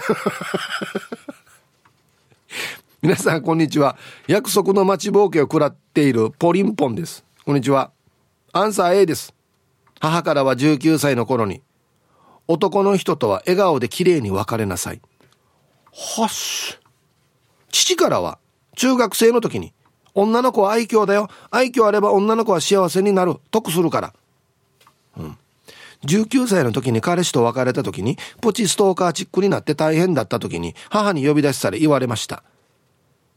[3.00, 3.96] 皆さんこんにちは。
[4.26, 7.24] 約束の待ちぼうけを食らっているポリンポンです。
[7.44, 7.92] こんにちは。
[8.52, 9.34] アンサー A です。
[10.00, 11.62] 母からは19歳の頃に。
[12.48, 15.00] 男の人とは笑顔で綺麗に別れなさい。
[15.92, 16.78] はっし。
[17.70, 18.38] 父からは、
[18.76, 19.72] 中学生の時に、
[20.14, 21.28] 女の子は愛嬌だよ。
[21.50, 23.36] 愛嬌あれば女の子は幸せになる。
[23.50, 24.14] 得するから。
[25.16, 25.38] うん。
[26.04, 32.42] 19歳の時に彼氏と別れた時に、プチストーカーチックになって大変だった時に、母に呼び出しされ言われました。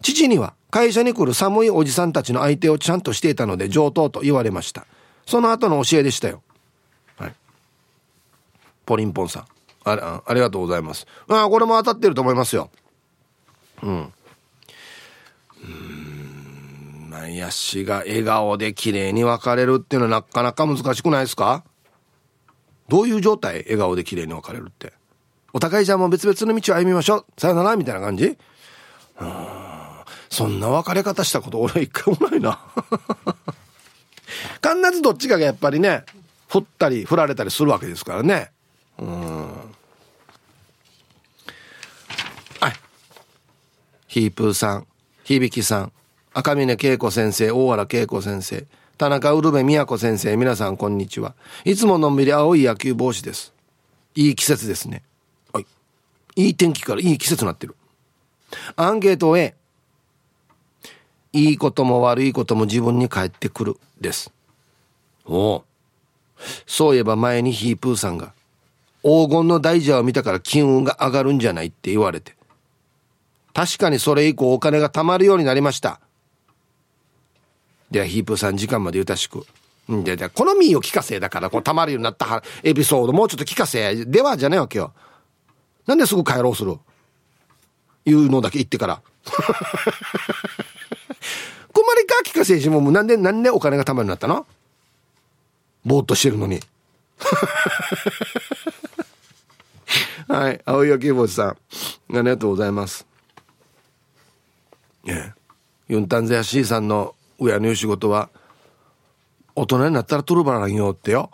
[0.02, 4.86] 父には、会社に来る寒いおじさんたちの相手をちゃんとしていたので上等と言われました。
[5.26, 6.42] その後の教えでしたよ。
[7.18, 7.36] はい。
[8.86, 9.46] ポリンポンさん。
[9.86, 11.06] あありがとうございます。
[11.28, 12.70] あこれも当たってると思いますよ。
[13.82, 14.14] うん。
[15.64, 21.64] うん、まあ、ヤシが笑顔で綺麗に別れるっていうのはなかなか難しくないですか？
[22.90, 24.94] どういう状態笑顔で綺麗に別れるって？
[25.54, 27.26] お互いじゃあもう別々の道を歩みましょう。
[27.38, 28.38] さよならみたいな感じ？
[29.20, 29.34] うん。
[30.30, 32.60] そんな別れ方したこと俺は一回もないな。
[34.64, 36.06] 必ずどっちかがやっぱりね、
[36.50, 38.52] 振ったり振られたりするわけですからね。
[38.98, 39.52] うん。
[42.60, 42.74] はい。
[44.14, 44.88] ヒープーさん、
[45.24, 45.92] 響さん、
[46.36, 48.64] 赤峰恵子先生、大原恵子先生、
[48.96, 51.34] 田中ウルベ宮子先生、皆さんこんにちは。
[51.66, 53.56] いつものんびり青い野球帽子です。
[54.14, 55.02] いい季節ですね。
[55.52, 55.66] はい。
[56.36, 57.76] いい天気からいい季節になってる。
[58.76, 59.56] アンケート A。
[61.32, 63.78] いいことも悪いことも自分に返ってくる。
[64.00, 64.32] です。
[65.26, 65.64] おお。
[66.68, 68.34] そういえば前にヒープーさんが、
[69.02, 72.36] 黄金の大蛇を見たから金運が上がるんじゃないって言われて。
[73.54, 76.00] 確かにそれ以降お金が貯まるようになりました。
[77.92, 79.46] では、ヒープさん時間までゆたしく。
[79.92, 84.06] んで、で、好みを聞かせだから、こう貯まるようになったエピソードもうちょっと聞かせ。
[84.06, 84.94] では、じゃねえわけよ。
[85.86, 86.80] なんですぐ帰ろうする？
[88.06, 89.02] いうのだけ言ってから。
[91.74, 94.46] 困りか聞かせしもうなんで、なんでお金が貯まるようになったの？
[95.86, 96.60] ぼーっとしてるのに。
[100.28, 100.62] はい。
[100.66, 101.50] 青柳ぼさん。
[101.50, 101.56] あ
[102.10, 103.06] りがとうございます。
[105.04, 105.34] ね
[105.88, 108.30] ユンタンゼヤシーさんの親の仕事は、
[109.56, 111.30] 大人になったらトルバランよってよ。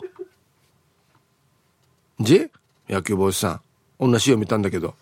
[2.20, 2.50] じ
[2.90, 3.62] 野球帽子さ
[4.00, 4.12] ん。
[4.12, 4.96] 同じよう見たんだけど。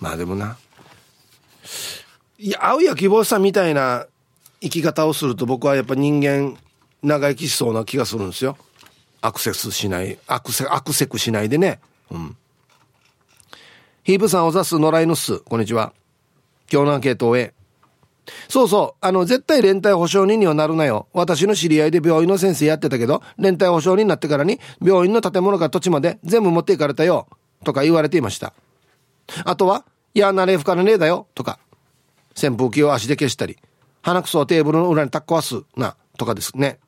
[0.00, 0.56] まあでもな。
[2.38, 4.06] いや、青柳希望さんみたいな
[4.60, 6.56] 生き方をすると僕はやっぱ人間
[7.02, 8.56] 長生きしそうな気がするんですよ。
[9.20, 11.80] アクセスしない、アクセ、アクセクしないでね。
[12.10, 12.36] うん。
[14.04, 15.40] ヒープさんおざす野良犬っす。
[15.40, 15.92] こんにちは。
[16.70, 17.54] 今日のアンケートをへ。
[18.48, 19.06] そうそう。
[19.06, 21.06] あの、絶対連帯保証人にはなるなよ。
[21.12, 27.28] 私の知り合いで病院の先生やってたけど、連帯保証人になってからに、病院の建物から土地まで全部持っていかれたよ。
[27.64, 28.52] とか言われていました。
[29.44, 31.26] あとは、いや、なれふかなねえだよ。
[31.34, 31.58] とか。
[32.36, 33.56] 扇風機を足で消したり、
[34.02, 36.78] 鼻くそをテーブルの裏にタッコわすな、とかですね。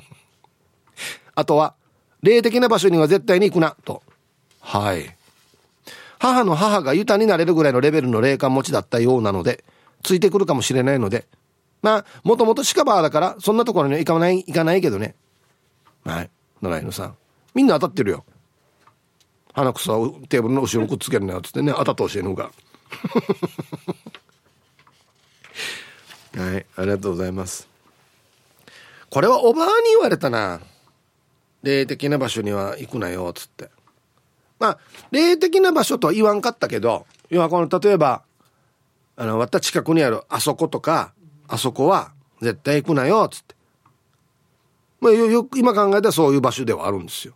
[1.34, 1.74] あとは、
[2.22, 4.02] 霊的な場所には絶対に行くな、と。
[4.60, 5.16] はい。
[6.20, 9.64] 母の母がユタになれるぐらいのレベルの霊感持ちだったようなので、
[10.02, 11.26] ついてくるかもしれないので、
[11.80, 15.14] まあ、もともと近場だから、そんなところには行かない、行かないけどね。
[16.04, 16.30] はい。
[16.60, 17.16] 野良犬さん。
[17.54, 18.26] みんな当たってるよ。
[19.54, 22.50] 鼻くそをテーブルの後ろにくっつけるなよ、つってね、当たって教えるのが。
[26.36, 27.66] はい、ありがとうございます。
[29.08, 30.60] これはおばあに言われたな。
[31.62, 33.70] 霊的な場所には行くなよ、つって。
[34.60, 34.78] まあ、
[35.10, 38.22] 霊的な場所とは言わんかったけど、要はこの、例えば、
[39.16, 41.12] あの、た近くにあるあそことか、
[41.48, 43.56] あそこは絶対行くなよ、つって。
[45.00, 47.34] まあ、よく、今考えたらそういう場所ではあるんですよ。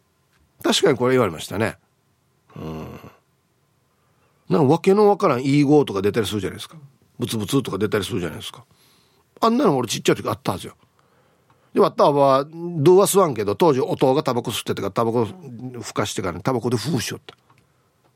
[0.62, 1.78] 確かにこれ言われましたね。
[2.56, 2.86] うん。
[4.50, 6.76] なんかわけのわからんいい語とか出たりするじゃないですか。
[7.18, 8.64] ブツブツとか出たりするじゃないですか。
[9.40, 10.76] あんなの俺ちっちゃい時あったはずよ。
[11.74, 17.34] で、わったは、どうは吸わんけど、当時、弟がタバコ吸っててから、タバコふかしてからね、タバコで封しよった。
[17.34, 17.38] っ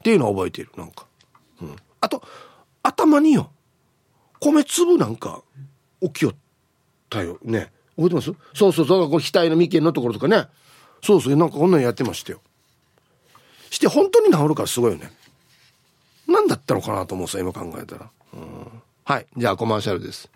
[0.04, 1.06] ていうのを覚えている、なんか。
[1.60, 1.76] うん。
[2.00, 2.22] あと、
[2.84, 3.50] 頭によ、
[4.40, 5.42] 米粒なんか、
[6.00, 6.34] 起きよっ
[7.10, 7.38] たよ。
[7.42, 7.72] ね。
[7.96, 8.32] 覚えてます？
[8.54, 10.46] そうそうそう、これ額の眉間のところとかね。
[11.02, 12.40] そうそう、なんかこんなんやってましたよ。
[13.70, 15.12] して本当に治るからすごいよね。
[16.28, 18.10] 何だったのかなと思うさ、今考えたら。
[18.34, 18.82] うん。
[19.04, 19.26] はい。
[19.36, 20.30] じゃあコマーシャルです。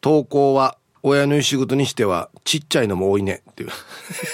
[0.00, 3.70] 投稿は親の仕事にしてはちっちゃいのも多いねっていう。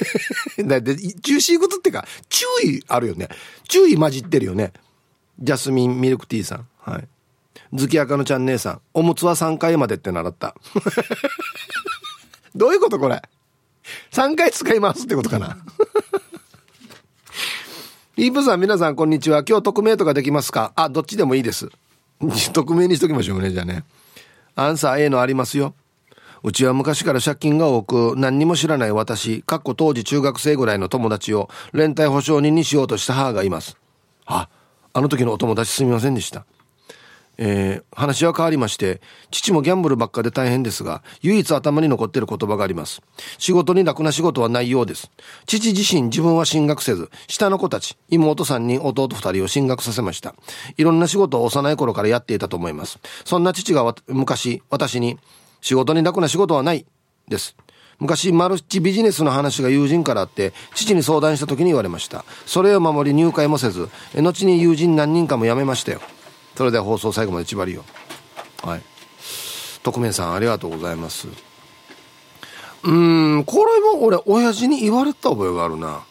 [0.66, 3.28] だって中心事ってか注意あるよね。
[3.68, 4.72] 注意混じってるよね。
[5.40, 6.66] ジャスミンミルクティーさん。
[6.78, 7.08] はい。
[7.72, 8.80] 月赤のちゃん姉さん。
[8.94, 10.54] おむつは3回までって習った。
[12.54, 13.20] どういうことこれ
[14.12, 15.58] ?3 回使いますってことかな？
[18.16, 19.42] イーブさん、皆さん、こんにちは。
[19.46, 20.72] 今日匿名とかできますか？
[20.76, 21.68] あ、どっちでもいいです。
[22.52, 23.84] 匿名にしときましょうね、じゃあね。
[24.54, 25.74] アンサー A のありますよ。
[26.44, 33.78] うちは昔から借金が多く何にも知らない私、かっこ当時中学生ぐらいの友達を連帯保証人にしようとした母がいます。
[34.26, 34.50] あ、
[34.92, 36.44] あの時のお友達すみませんでした。
[37.38, 43.00] えー、話は変わりまして、父もギャンブルばっかで大変ですが、唯一頭に残っている言葉があります。
[43.38, 45.10] 仕事に楽な仕事はないようです。
[45.46, 50.34] 父自身自分は進学せず、下の子たち、妹3人、弟2人を進学させました。
[50.76, 52.98] いろんな仕事を幼い頃からやっていたと思います。
[53.24, 55.18] そんな父が昔、私に、
[55.64, 56.84] 仕事に楽な仕事はない、
[57.26, 57.56] です。
[57.98, 62.26] 昔、マルチビジネスの話が友人からあって、父に相談した時に言われました。
[62.44, 66.02] それを守り入会もせず、後に友人何人かも辞めましたよ。
[66.54, 67.82] それでは放送最後まで縛りよ。
[68.62, 68.82] はい。
[69.82, 71.28] 特命さん、ありがとうございます。
[71.28, 76.02] うーん、これも俺、親父に言われた覚えがあるな。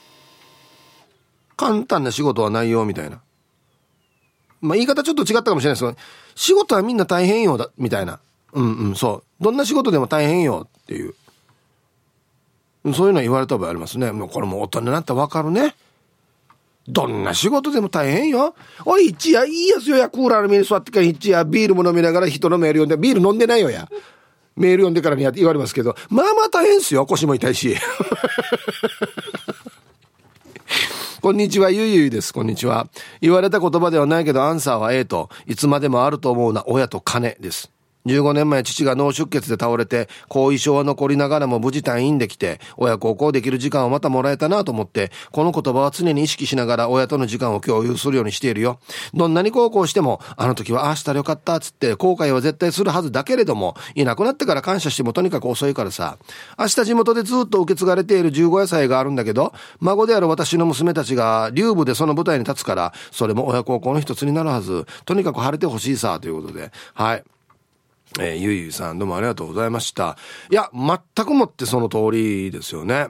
[1.56, 3.22] 簡単な仕事はないよ、みたいな。
[4.62, 5.98] まあ、言い方ちょっと違ったかもしれないですけど、
[6.34, 8.20] 仕事はみんな大変よ、だ、みたいな。
[8.54, 9.44] うんうん、そう。
[9.44, 11.16] どんな仕事でも大変よ、っていう。
[12.94, 14.12] そういうのは言われた覚えありますね。
[14.12, 15.76] もうこれも大人になったらわかるね。
[16.88, 18.56] どんな仕事でも大変よ。
[18.86, 23.88] おい、一夜いいやつよや、クーラーの上に座ってから一夜ビールも飲みながら人のメール読んで、ビール飲んでないよや。
[24.58, 27.06] メール読んでからにやって言われますけど、まあまあ大変ですよ。
[27.06, 27.78] 腰も痛いし。
[31.22, 32.34] こんにちは、ゆいゆいです。
[32.34, 32.90] こんにちは。
[33.22, 37.72] 言われた言葉ではないけど、アンサーは A と、いつまでもあると思うな、親と金です。
[38.06, 48.80] 15年前父が脳出血で倒れて、後遺症は残りながらも無事退院できて、親孝行できる時間をまたもらえたなと思って、この言葉は常に意識しながら親との時間を共有するようにしているよ。
[49.14, 56.18] どんなに孝行しても、あの時はああしたらよかったっつって後悔は絶対するはずだけれども、いなくなってから感謝してもとにかく遅いからさ。
[56.60, 64.86] 明日地元でずっと受け継がれている15野菜があるんだけど、孫である私の娘たちが竜部でその舞台に立つから、それも親孝行の一つになるはず。
[65.06, 66.72] とにかく晴れてほしいさ、ということで。
[66.94, 67.24] はい。
[68.20, 70.18] えー、ゆいゆいさんどうもありがとうございました。
[70.52, 73.08] いや、全くもってその通りですよね。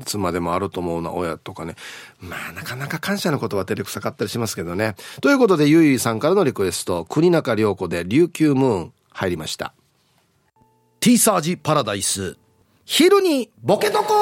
[0.00, 1.74] いつまでもあると思うな、親とかね。
[2.20, 4.94] まあ、なかなか感謝のことは照れくさかったりしますけどね。
[5.20, 9.74] ということで、ゆいゆいさんからのリクエスト、国中涼子で琉球ムーン入りました。
[11.00, 12.36] T サージパラダイス。
[12.84, 14.14] 昼にボケとこ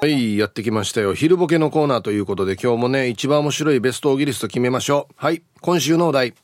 [0.00, 1.12] はい、やってきましたよ。
[1.14, 5.14] 昼ボケのコーナーということで、今日もね、一番面白いベストオギリスト決めましょう。
[5.16, 6.34] はい、今週のお題。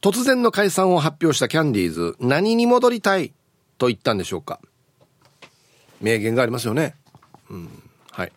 [0.00, 3.34] 突然の解散を発表したキャンディーズ、何に戻りたい
[3.76, 4.58] と言ったんでしょうか？
[6.00, 6.94] 名言がありますよね。
[7.50, 7.82] うん。
[8.10, 8.32] はい。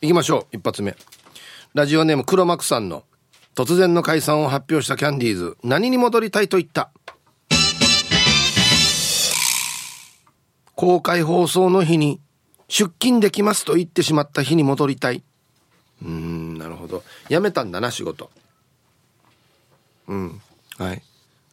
[0.00, 0.56] 行きましょう。
[0.56, 0.96] 一発目。
[1.74, 3.04] ラジオネーム黒幕さんの、
[3.54, 6.90] 突然の解散を発表したキャンディーズ、何に戻りたいと言った？
[10.74, 12.18] 公開放送の日に
[12.68, 15.22] 出勤できますと言ってしまった日に戻りたい。
[16.02, 17.04] うん、なるほど。
[17.28, 18.30] 辞めたんだな、仕事。
[20.08, 20.40] うん。
[20.78, 21.02] はい。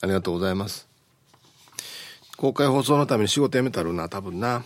[0.01, 0.87] ありがとうございます。
[2.37, 4.63] 公開放送のために仕事辞めたるな、多分な。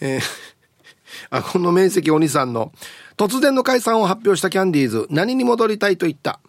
[0.00, 0.20] えー、
[1.30, 2.72] あ、この面積お兄さんの、
[3.16, 6.40] 突然の解散を発表したキャンディーズ、何に戻りたいと言った？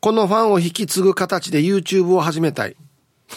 [0.00, 2.76] このファンを引き継ぐ形で YouTube を始めたい。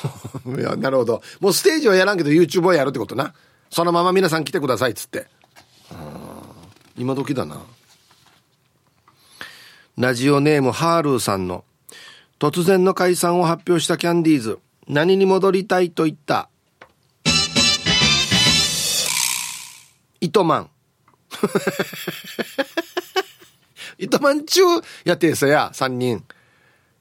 [0.58, 1.22] いや、なるほど。
[1.40, 3.34] もうステージはやらんけど YouTube はやるってことな。
[3.70, 5.28] そのまま皆さん来てくださいっつって。
[6.98, 7.62] 今時だな。
[9.98, 11.64] ラジオネームハールーさんの
[12.38, 16.50] 突然の解散を発表したキャンディーズ何に戻りたいと言った？
[20.20, 20.70] 糸満。
[23.98, 24.62] 糸満中
[25.06, 26.24] やってさや3人。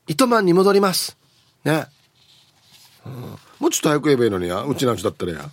[0.07, 1.16] 糸満に戻ります。
[1.64, 1.86] ね、
[3.05, 3.12] うん、
[3.59, 4.62] もうちょっと早く言えばいいのにや。
[4.62, 5.51] うちなんちだったらや、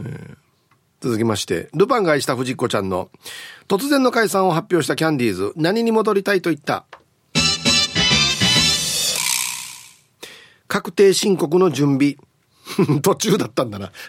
[0.00, 0.36] えー。
[1.00, 3.10] 続きまして、ルパンが愛した藤子ちゃんの、
[3.68, 6.84] 突然の解散を発表したキャンディーズ、何に戻りたいと言った？
[10.68, 12.16] 確定申告の準備。
[13.02, 13.90] 途中だったんだな。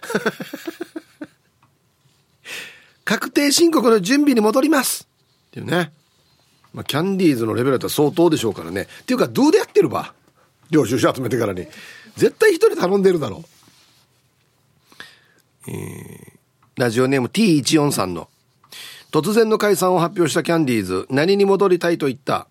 [3.05, 5.07] 確定申告の準備に戻ります
[5.47, 5.91] っていうね。
[6.73, 8.87] まあ、キャンディーズのレベルだったら相当でしょうからね。
[9.01, 10.13] っていうか、どうでやってるば？
[10.69, 11.67] 領収書集めてからに。
[12.15, 13.43] 絶対一人頼んでるだろ
[15.67, 15.71] う。
[15.71, 16.40] えー
[16.81, 18.27] ラジオネーム T14 さんの。
[19.11, 21.05] 突然の解散を発表したキャンディーズ。
[21.11, 22.47] 何に戻りたいと言った？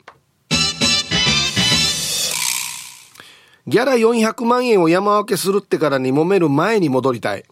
[3.67, 7.45] ギャラ400万円を山分けするってからに揉める前に戻りたい。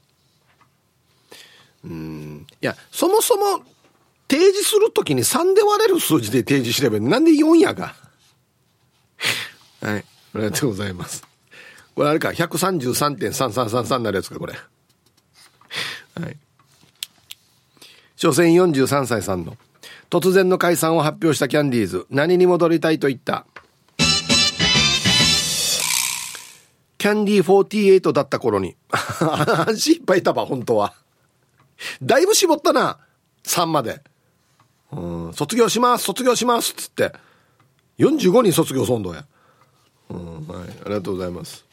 [1.85, 2.47] うん。
[2.63, 3.65] いやそもそも
[4.31, 7.97] 提示するときに3で割れる数字で提示すればなんで4やが？
[9.83, 10.05] はい。
[10.35, 11.25] ありがとうございます。
[11.97, 12.29] これあれか。
[12.29, 14.53] 133.3333になるやつかこれ。
[14.53, 16.37] はい。
[18.19, 19.57] 所詮43歳さんの。
[20.11, 22.05] 突然の解散を発表したキャンディーズ。
[22.11, 23.47] 何に戻りたいと言った？
[26.99, 28.75] キャンディー48だった頃に。
[28.91, 30.95] 安心いっぱいいたば本当は。
[32.03, 32.99] だいぶ絞ったな
[33.45, 34.03] 3まで。
[34.91, 37.13] うん卒業します卒業しますっつって。
[38.01, 39.27] 45人卒業そんどや。
[40.11, 41.65] うんはいありがとうございます。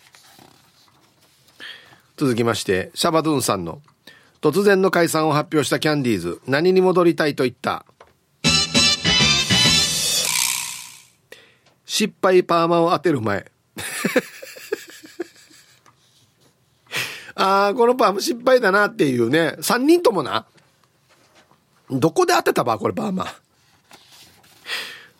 [2.17, 3.81] 続きましてシャバドゥンさんの
[4.41, 6.41] 「突然の解散を発表したキャンディーズ。
[6.47, 7.85] 何に戻りたいと言った？
[11.85, 13.51] 失敗パーマを当てる前。
[17.37, 19.55] ああこのパーマ失敗だなっていうね。
[19.59, 20.45] 3人ともな。
[21.89, 23.25] どこで当てたばこれパーマ？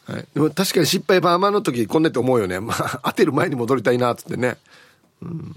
[0.08, 4.58] はい、でも確かに失敗パーマの時こんなって思うよね、まあ、当てる前に戻りたいなっつってね、
[5.22, 5.56] うん。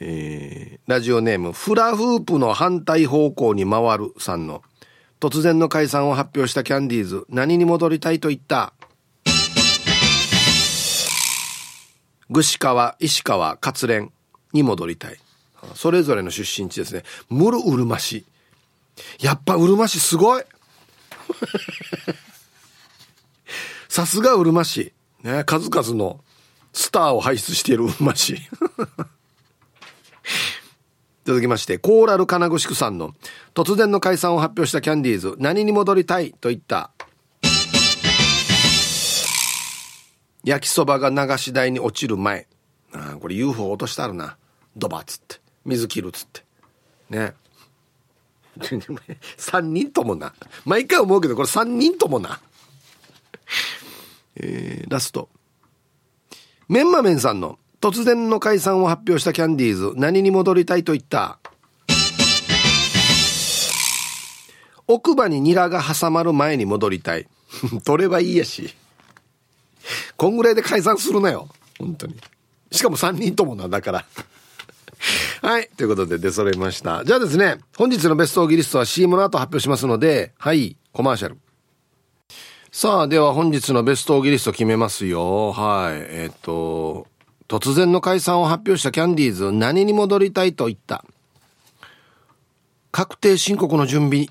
[0.00, 4.62] えー、ラジオネームフラフープの反対方向に回るさんの
[5.20, 8.72] 突然の解散を発表したキャンディーズ何に戻りたいと言った？
[12.32, 14.10] 串川石川勝連
[14.52, 15.18] に戻りたい。
[15.74, 17.02] それぞれの出身地ですね。
[17.28, 18.24] ムルうるま市
[19.20, 20.42] やっぱうるま市すごい。
[23.88, 26.20] さすがうるま市ね数々の
[26.72, 28.38] スターを輩出しているうるま市
[31.24, 33.14] 続きまして、コーラル金具宿さんの
[33.54, 36.90] 突然の解散を発表したキャンディーズ、何に戻りたいと言った？
[40.42, 42.46] 焼きそばが流し台に落ちる前。
[42.92, 44.36] ああ、これ UFO 落としたるな。
[44.76, 45.36] ドバっつって。
[45.64, 46.42] 水切るっつって。
[47.10, 47.34] ね。
[48.58, 50.34] 3人ともな。
[50.64, 52.40] 毎回思うけど、これ3人ともな。
[54.36, 55.28] えー、ラスト。
[56.68, 61.38] メンマメンさんの突然の解散を発表したキャンディーズ何に戻りたいと言った？
[64.86, 67.26] 奥歯にニラが挟まる前に戻りたい
[67.84, 68.74] 取ればいいやし
[70.16, 71.48] こんぐらいで解散するなよ。
[71.78, 72.16] 本当に。
[72.70, 74.04] しかも3人ともなんだから。
[75.40, 75.70] はい。
[75.76, 77.04] ということで出揃いました。
[77.04, 81.38] じゃあですね、本日のベストオギリストは CM の後発表しますので、はい、コマーシャル。
[82.70, 85.52] さあ、では本日のベストオギリスト決めますよ。
[85.52, 85.94] はい。
[85.96, 87.06] えっ、ー、と、
[87.50, 91.04] 突然の解散を発表したキャンディーズ、何に戻りたいと言った？
[92.92, 94.28] 確定申告の準備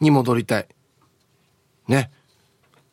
[0.00, 0.68] に戻りたい。
[1.86, 2.10] ね。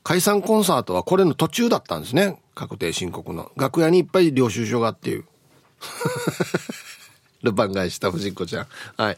[0.03, 2.41] 解散コンサートはこれの途中だったんですね。
[2.55, 3.53] 確定申告の。
[3.55, 5.25] 楽屋にいっぱい領収書があっていう。
[7.41, 8.67] ルパン返した藤子ちゃん。
[8.97, 9.17] はい。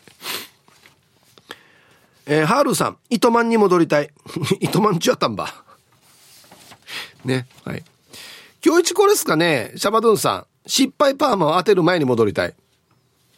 [2.27, 4.11] えー、ハールさん、糸満に戻りたい。
[4.61, 5.51] 糸満ちやったんば。
[7.25, 7.83] ね、はい。
[8.65, 10.69] 今日一これですかね、シャバドゥンさん。
[10.69, 12.55] 失敗パーマを当てる前に戻りたい。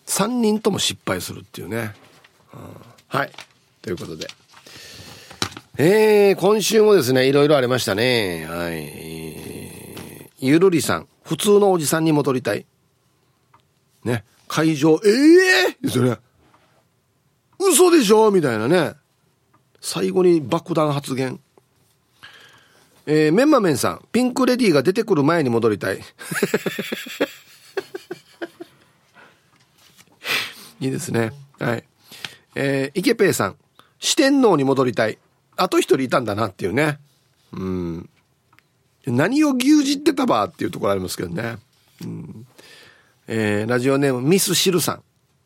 [0.06, 1.96] 3人とも失敗するっていうね。
[3.08, 3.32] はい。
[3.82, 4.28] ということで。
[5.80, 8.46] えー、今週もですね、いろいろありましたね。
[8.48, 10.46] はい。
[10.46, 12.68] ゆるりさん、普通のおじさんに戻りたい。
[14.04, 14.26] ね。
[14.48, 16.20] 会場、ええー、ですよね。
[17.60, 18.30] 嘘でしょ？
[18.30, 18.94] みたいなね。
[19.82, 21.40] 最後に爆弾発言。
[23.08, 26.00] えー、メンマメンさん、ピンクレディーが出てくる前に戻りたい。
[30.82, 31.32] いいですね。
[31.60, 31.84] はい。
[32.56, 33.58] えー、イケペイさん、
[34.00, 35.20] 四天王に戻りたい。
[35.56, 37.00] あと一人いたんだなっていうね。
[37.54, 38.10] うん。
[39.06, 41.58] 何を牛耳ってたばっていうところありますけどね。
[42.04, 42.48] うん。
[43.28, 45.04] えー、ラジオネームミスシルさん。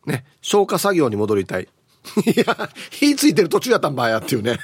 [0.09, 0.25] ね。
[0.41, 1.67] 消火作業に戻りたい。
[2.25, 4.57] いや、火ついてる途中やったんばやっていうね。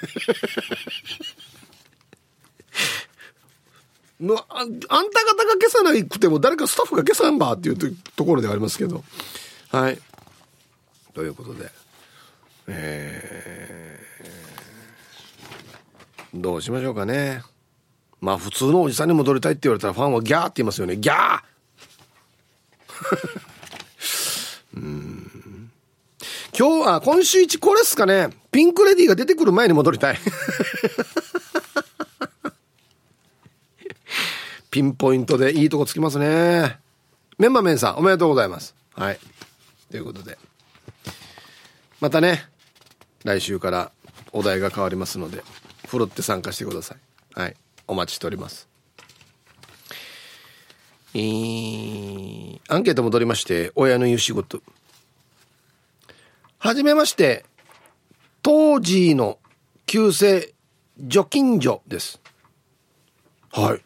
[4.20, 4.98] のああんた方
[5.46, 9.04] が消さなくても誰かスタッフが消さんばっていうところではありますけど。
[9.72, 10.00] はい。
[11.14, 11.70] ということで。
[12.68, 17.44] えー、どうしましょうかね。
[18.22, 20.98] まあ普通のおじさんに戻りたいって言われたらファンはギャーって言いますよね。
[20.98, 21.42] ギャー
[24.78, 25.72] うん
[26.58, 28.30] 今日は今週一これっすかね。
[28.52, 30.18] ピンクレディーが出てくる前に戻りたい。
[34.76, 36.80] ピンポイントでいいとこつきますね。
[37.38, 38.76] メンマメンさんおめでとうございます。
[38.94, 39.20] はい。
[39.90, 40.38] ということで。
[42.02, 42.44] またね、
[43.24, 43.94] 来週から
[44.34, 45.46] お題が変わりますので、
[45.88, 47.40] ふるって参加してください。
[47.40, 47.56] はい。
[47.88, 48.68] お待ちしております。
[51.14, 54.62] えー、アンケート戻りまして、親の言う仕事。
[56.60, 57.46] はじめまして、
[58.42, 59.40] 当時の
[59.86, 60.50] 旧姓、
[61.00, 62.20] 除菌所です。
[63.54, 63.86] はい。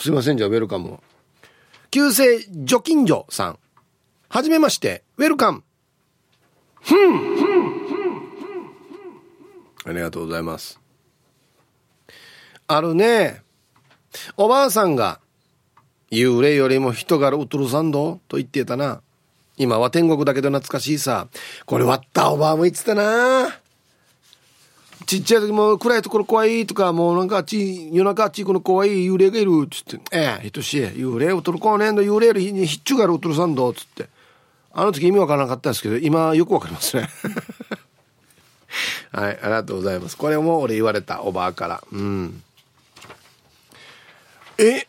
[0.00, 1.00] すいません、じゃあ、ウェルカム
[1.90, 3.58] 旧姓、除菌所さん。
[4.28, 5.64] はじめまして、ウェルカム。
[6.80, 6.98] ふん、
[9.86, 10.78] ありがとうございます。
[12.68, 13.42] あるね。
[14.36, 15.20] おばあさんが、
[16.12, 19.02] 幽霊よりも人柄うとるさんどと言ってたな。
[19.56, 21.26] 今は天国だけど懐かしいさ。
[21.66, 23.48] これ割ったおばあも言ってたな。
[25.08, 34.10] ちっちゃい時も暗いところ怖いとか、もうなんかあっち、夜中あっちこの怖い幽霊がいるっつって、ええ、ひとしい、幽霊を取るこうねんの幽霊よりひっちゅうがるうとるさんどっつって。
[34.70, 37.08] あの時意味わからなかったんですけど、今よくわかりますね。
[39.10, 40.16] はい、ありがとうございます。
[40.18, 41.82] これも俺言われた、おばあから。
[41.90, 42.42] うん。
[44.58, 44.86] え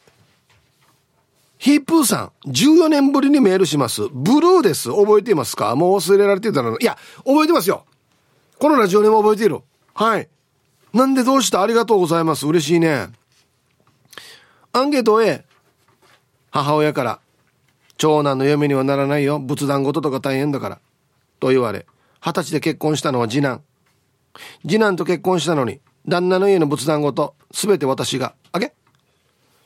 [1.59, 4.01] ヒープーさん、14年ぶりにメールします。
[4.11, 4.89] ブルーです。
[4.89, 5.77] 覚えていますか？
[5.77, 7.85] もう忘れられてたのいや、覚えてますよ。
[8.57, 9.61] このラジオでも覚えている。
[9.99, 10.29] はい。
[10.93, 12.47] なんでどうしたありがとうございます？
[12.47, 13.09] 嬉しいね。
[14.71, 15.43] アンケート A。
[16.51, 17.19] 母親から、
[17.97, 19.39] 長男の嫁にはならないよ。
[19.39, 20.79] 仏壇事ととか大変だから。
[21.41, 21.85] と言われ、
[22.21, 23.61] 二十歳で結婚したのは次男。
[24.61, 28.71] 次男と結婚したのに、旦那の家の仏壇事、すべて私が、あげ？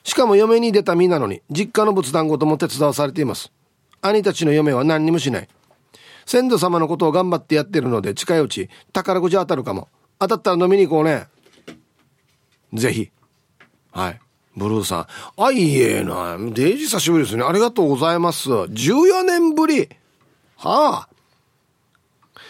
[0.03, 3.51] しかも嫁に出た身なのに、実家の仏壇ごとも手伝わされています。
[4.01, 5.47] 兄たちの嫁は何にもしない。
[6.25, 9.89] 先祖様のことを頑張ってやってるので、近いうち、宝くじ当たるかも。
[10.19, 11.27] 当たったら飲みに行こうね。
[12.73, 13.11] ぜひ。
[13.91, 14.19] はい。
[14.55, 15.07] ブルーさ
[15.37, 15.41] ん。
[15.41, 16.37] あ、いえな。
[16.37, 17.43] デイジー久しぶりですね。
[17.43, 18.49] ありがとうございます。
[18.49, 19.89] 14年ぶり。
[20.57, 21.09] はあ。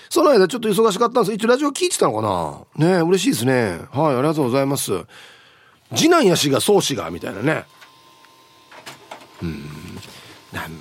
[0.10, 1.34] その間ちょっと忙しかったんです。
[1.34, 3.80] 一応ラジオ聞いてたのかなね嬉しいですね。
[3.92, 5.06] はい、ありがとうございます。
[5.96, 7.66] 次男やしが宗師がみたいなね
[9.42, 9.70] うん
[10.52, 10.72] なん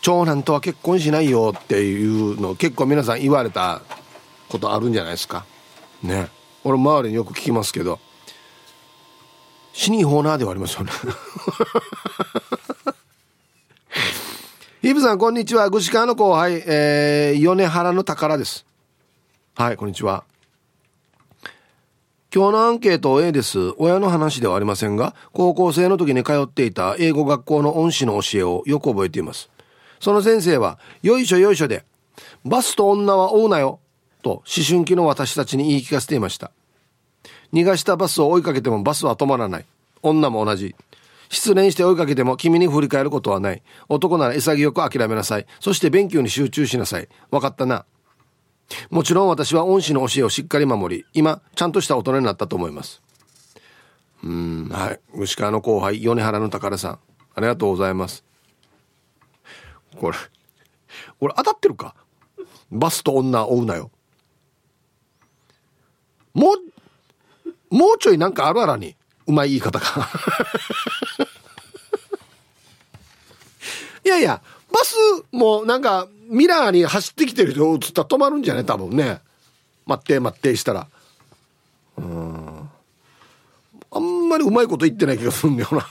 [0.00, 3.82] 長男とは結婚しないよっていうの結構皆さん言われた
[4.52, 5.44] ことあるんじゃないですか。
[6.02, 6.28] ね。
[6.62, 7.98] 俺周りによく聞きますけど。
[9.72, 10.92] 死にホーナーではありますよね。
[14.82, 15.70] ヒブさんこんにちは。
[15.70, 18.66] 具志川の後輩、えー、米原の宝です。
[19.54, 20.24] はいこんにちは。
[22.34, 23.74] 今日のアンケート A です。
[23.76, 29.50] 親の話ではありませんが、高校生の時に通っていた英語学校の恩師の教えをよく覚えています。
[30.00, 31.84] その先生は、よいしょよいしょで、
[32.44, 33.80] バスと女は追うなよ、
[34.22, 36.50] と思春期の私たちに言い聞かせていました。
[37.52, 39.66] 逃がしたバスを追いかけてもバスは止まらない。
[40.02, 40.74] 女も同じ。
[41.28, 43.62] 失恋して追いかけても君に振り返ることはない。
[43.88, 45.46] 男なら潔く諦めなさい。
[45.60, 47.08] そして勉強に集中しなさい。
[47.30, 47.84] わかったな。
[48.90, 53.02] もちろん私は恩師の教えをしっかり守り、今、ちゃんとした大人になったと思います。
[54.22, 55.00] うん、はい。
[55.14, 56.98] 牛川の後輩、米原の宝さん。
[57.34, 58.24] ありがとうございます。
[59.98, 60.16] これ、
[61.20, 61.94] 俺当たってるか？
[62.70, 63.90] バスと女追うなよ。
[66.34, 70.08] もう、もうちょいなんかあるあらに、うまい言い方か。
[74.04, 74.96] いやいや、バス
[75.30, 79.20] もなんかミラーに走ってきてる人映ったら止まるんじゃない多分ね。
[79.86, 80.88] 待って待ってしたら。
[81.98, 82.68] うん。
[83.90, 85.86] あんまりうまいこと言ってない気がするんだよな。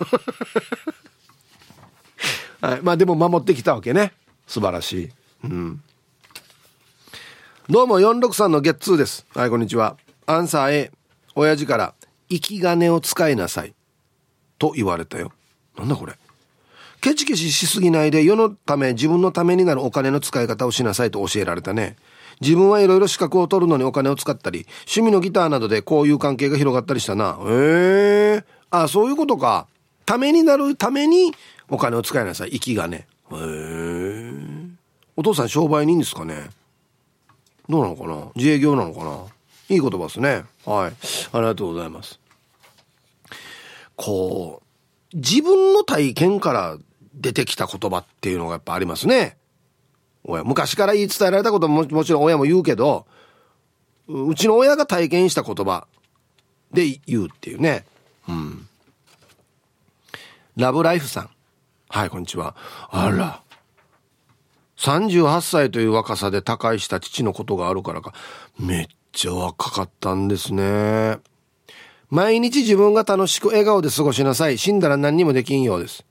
[2.69, 2.81] はい。
[2.81, 4.13] まあでも守ってきたわけね。
[4.47, 5.09] 素晴らしい。
[5.43, 5.81] うん。
[7.69, 9.25] どうも463のゲッツーです。
[9.33, 9.95] はい、こんにちは。
[10.31, 10.91] アンサー A。
[11.35, 11.93] 親父から、
[12.29, 13.73] 生き金を使いなさい。
[14.57, 15.31] と言われたよ。
[15.77, 16.13] なんだこれ。
[17.01, 21.97] ケチケチしすぎないで世のため自分のためになるお金の使い方をしなさいと教えられたね。
[22.41, 27.37] 自分はいろいろ資格を取るのにお金を使ったり、趣味のギターなどでこういう関係が広がったりしたな。
[27.43, 28.43] へえ。
[28.69, 29.67] あ、そういうことか。
[30.05, 31.33] ためになるために
[31.69, 32.49] お金を使いなさい。
[32.49, 33.07] 息がね。
[33.31, 34.31] へえ。
[35.15, 36.49] お父さん商売人ですかね。
[37.67, 39.17] どうなのかな自営業なのかな
[39.71, 40.43] いい言葉ですね。
[40.65, 40.93] はい。
[41.31, 42.19] ありがとうございます。
[43.95, 44.61] こ
[45.13, 46.77] う、自分の体験から
[47.13, 49.37] 出てきた言葉っていうのがやっぱありますね。
[50.23, 53.05] 親昔から言い伝えられたことももちろん親も言うけど、
[54.07, 55.87] うちの親が体験した言葉
[56.73, 57.85] で言うっていうね。
[58.27, 58.67] うん。
[60.57, 61.29] ラブライフさん。
[61.87, 62.55] はい、こんにちは。
[62.89, 63.41] あら。
[64.77, 68.13] 38歳という若さで他界した父のことがあるからか、
[68.59, 71.19] めっちゃ若かったんですね。
[72.09, 74.57] 毎日自分が楽しく笑顔で過ごしなさい。
[74.57, 76.05] 死んだら何にもできんようです。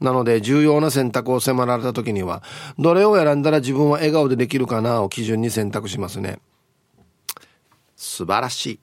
[0.00, 2.42] なので重要な選択を迫られた時には、
[2.78, 6.40] どれを選んだら自分は笑顔でできるかなを基準に選択しますね。
[7.96, 8.80] 素晴らしい。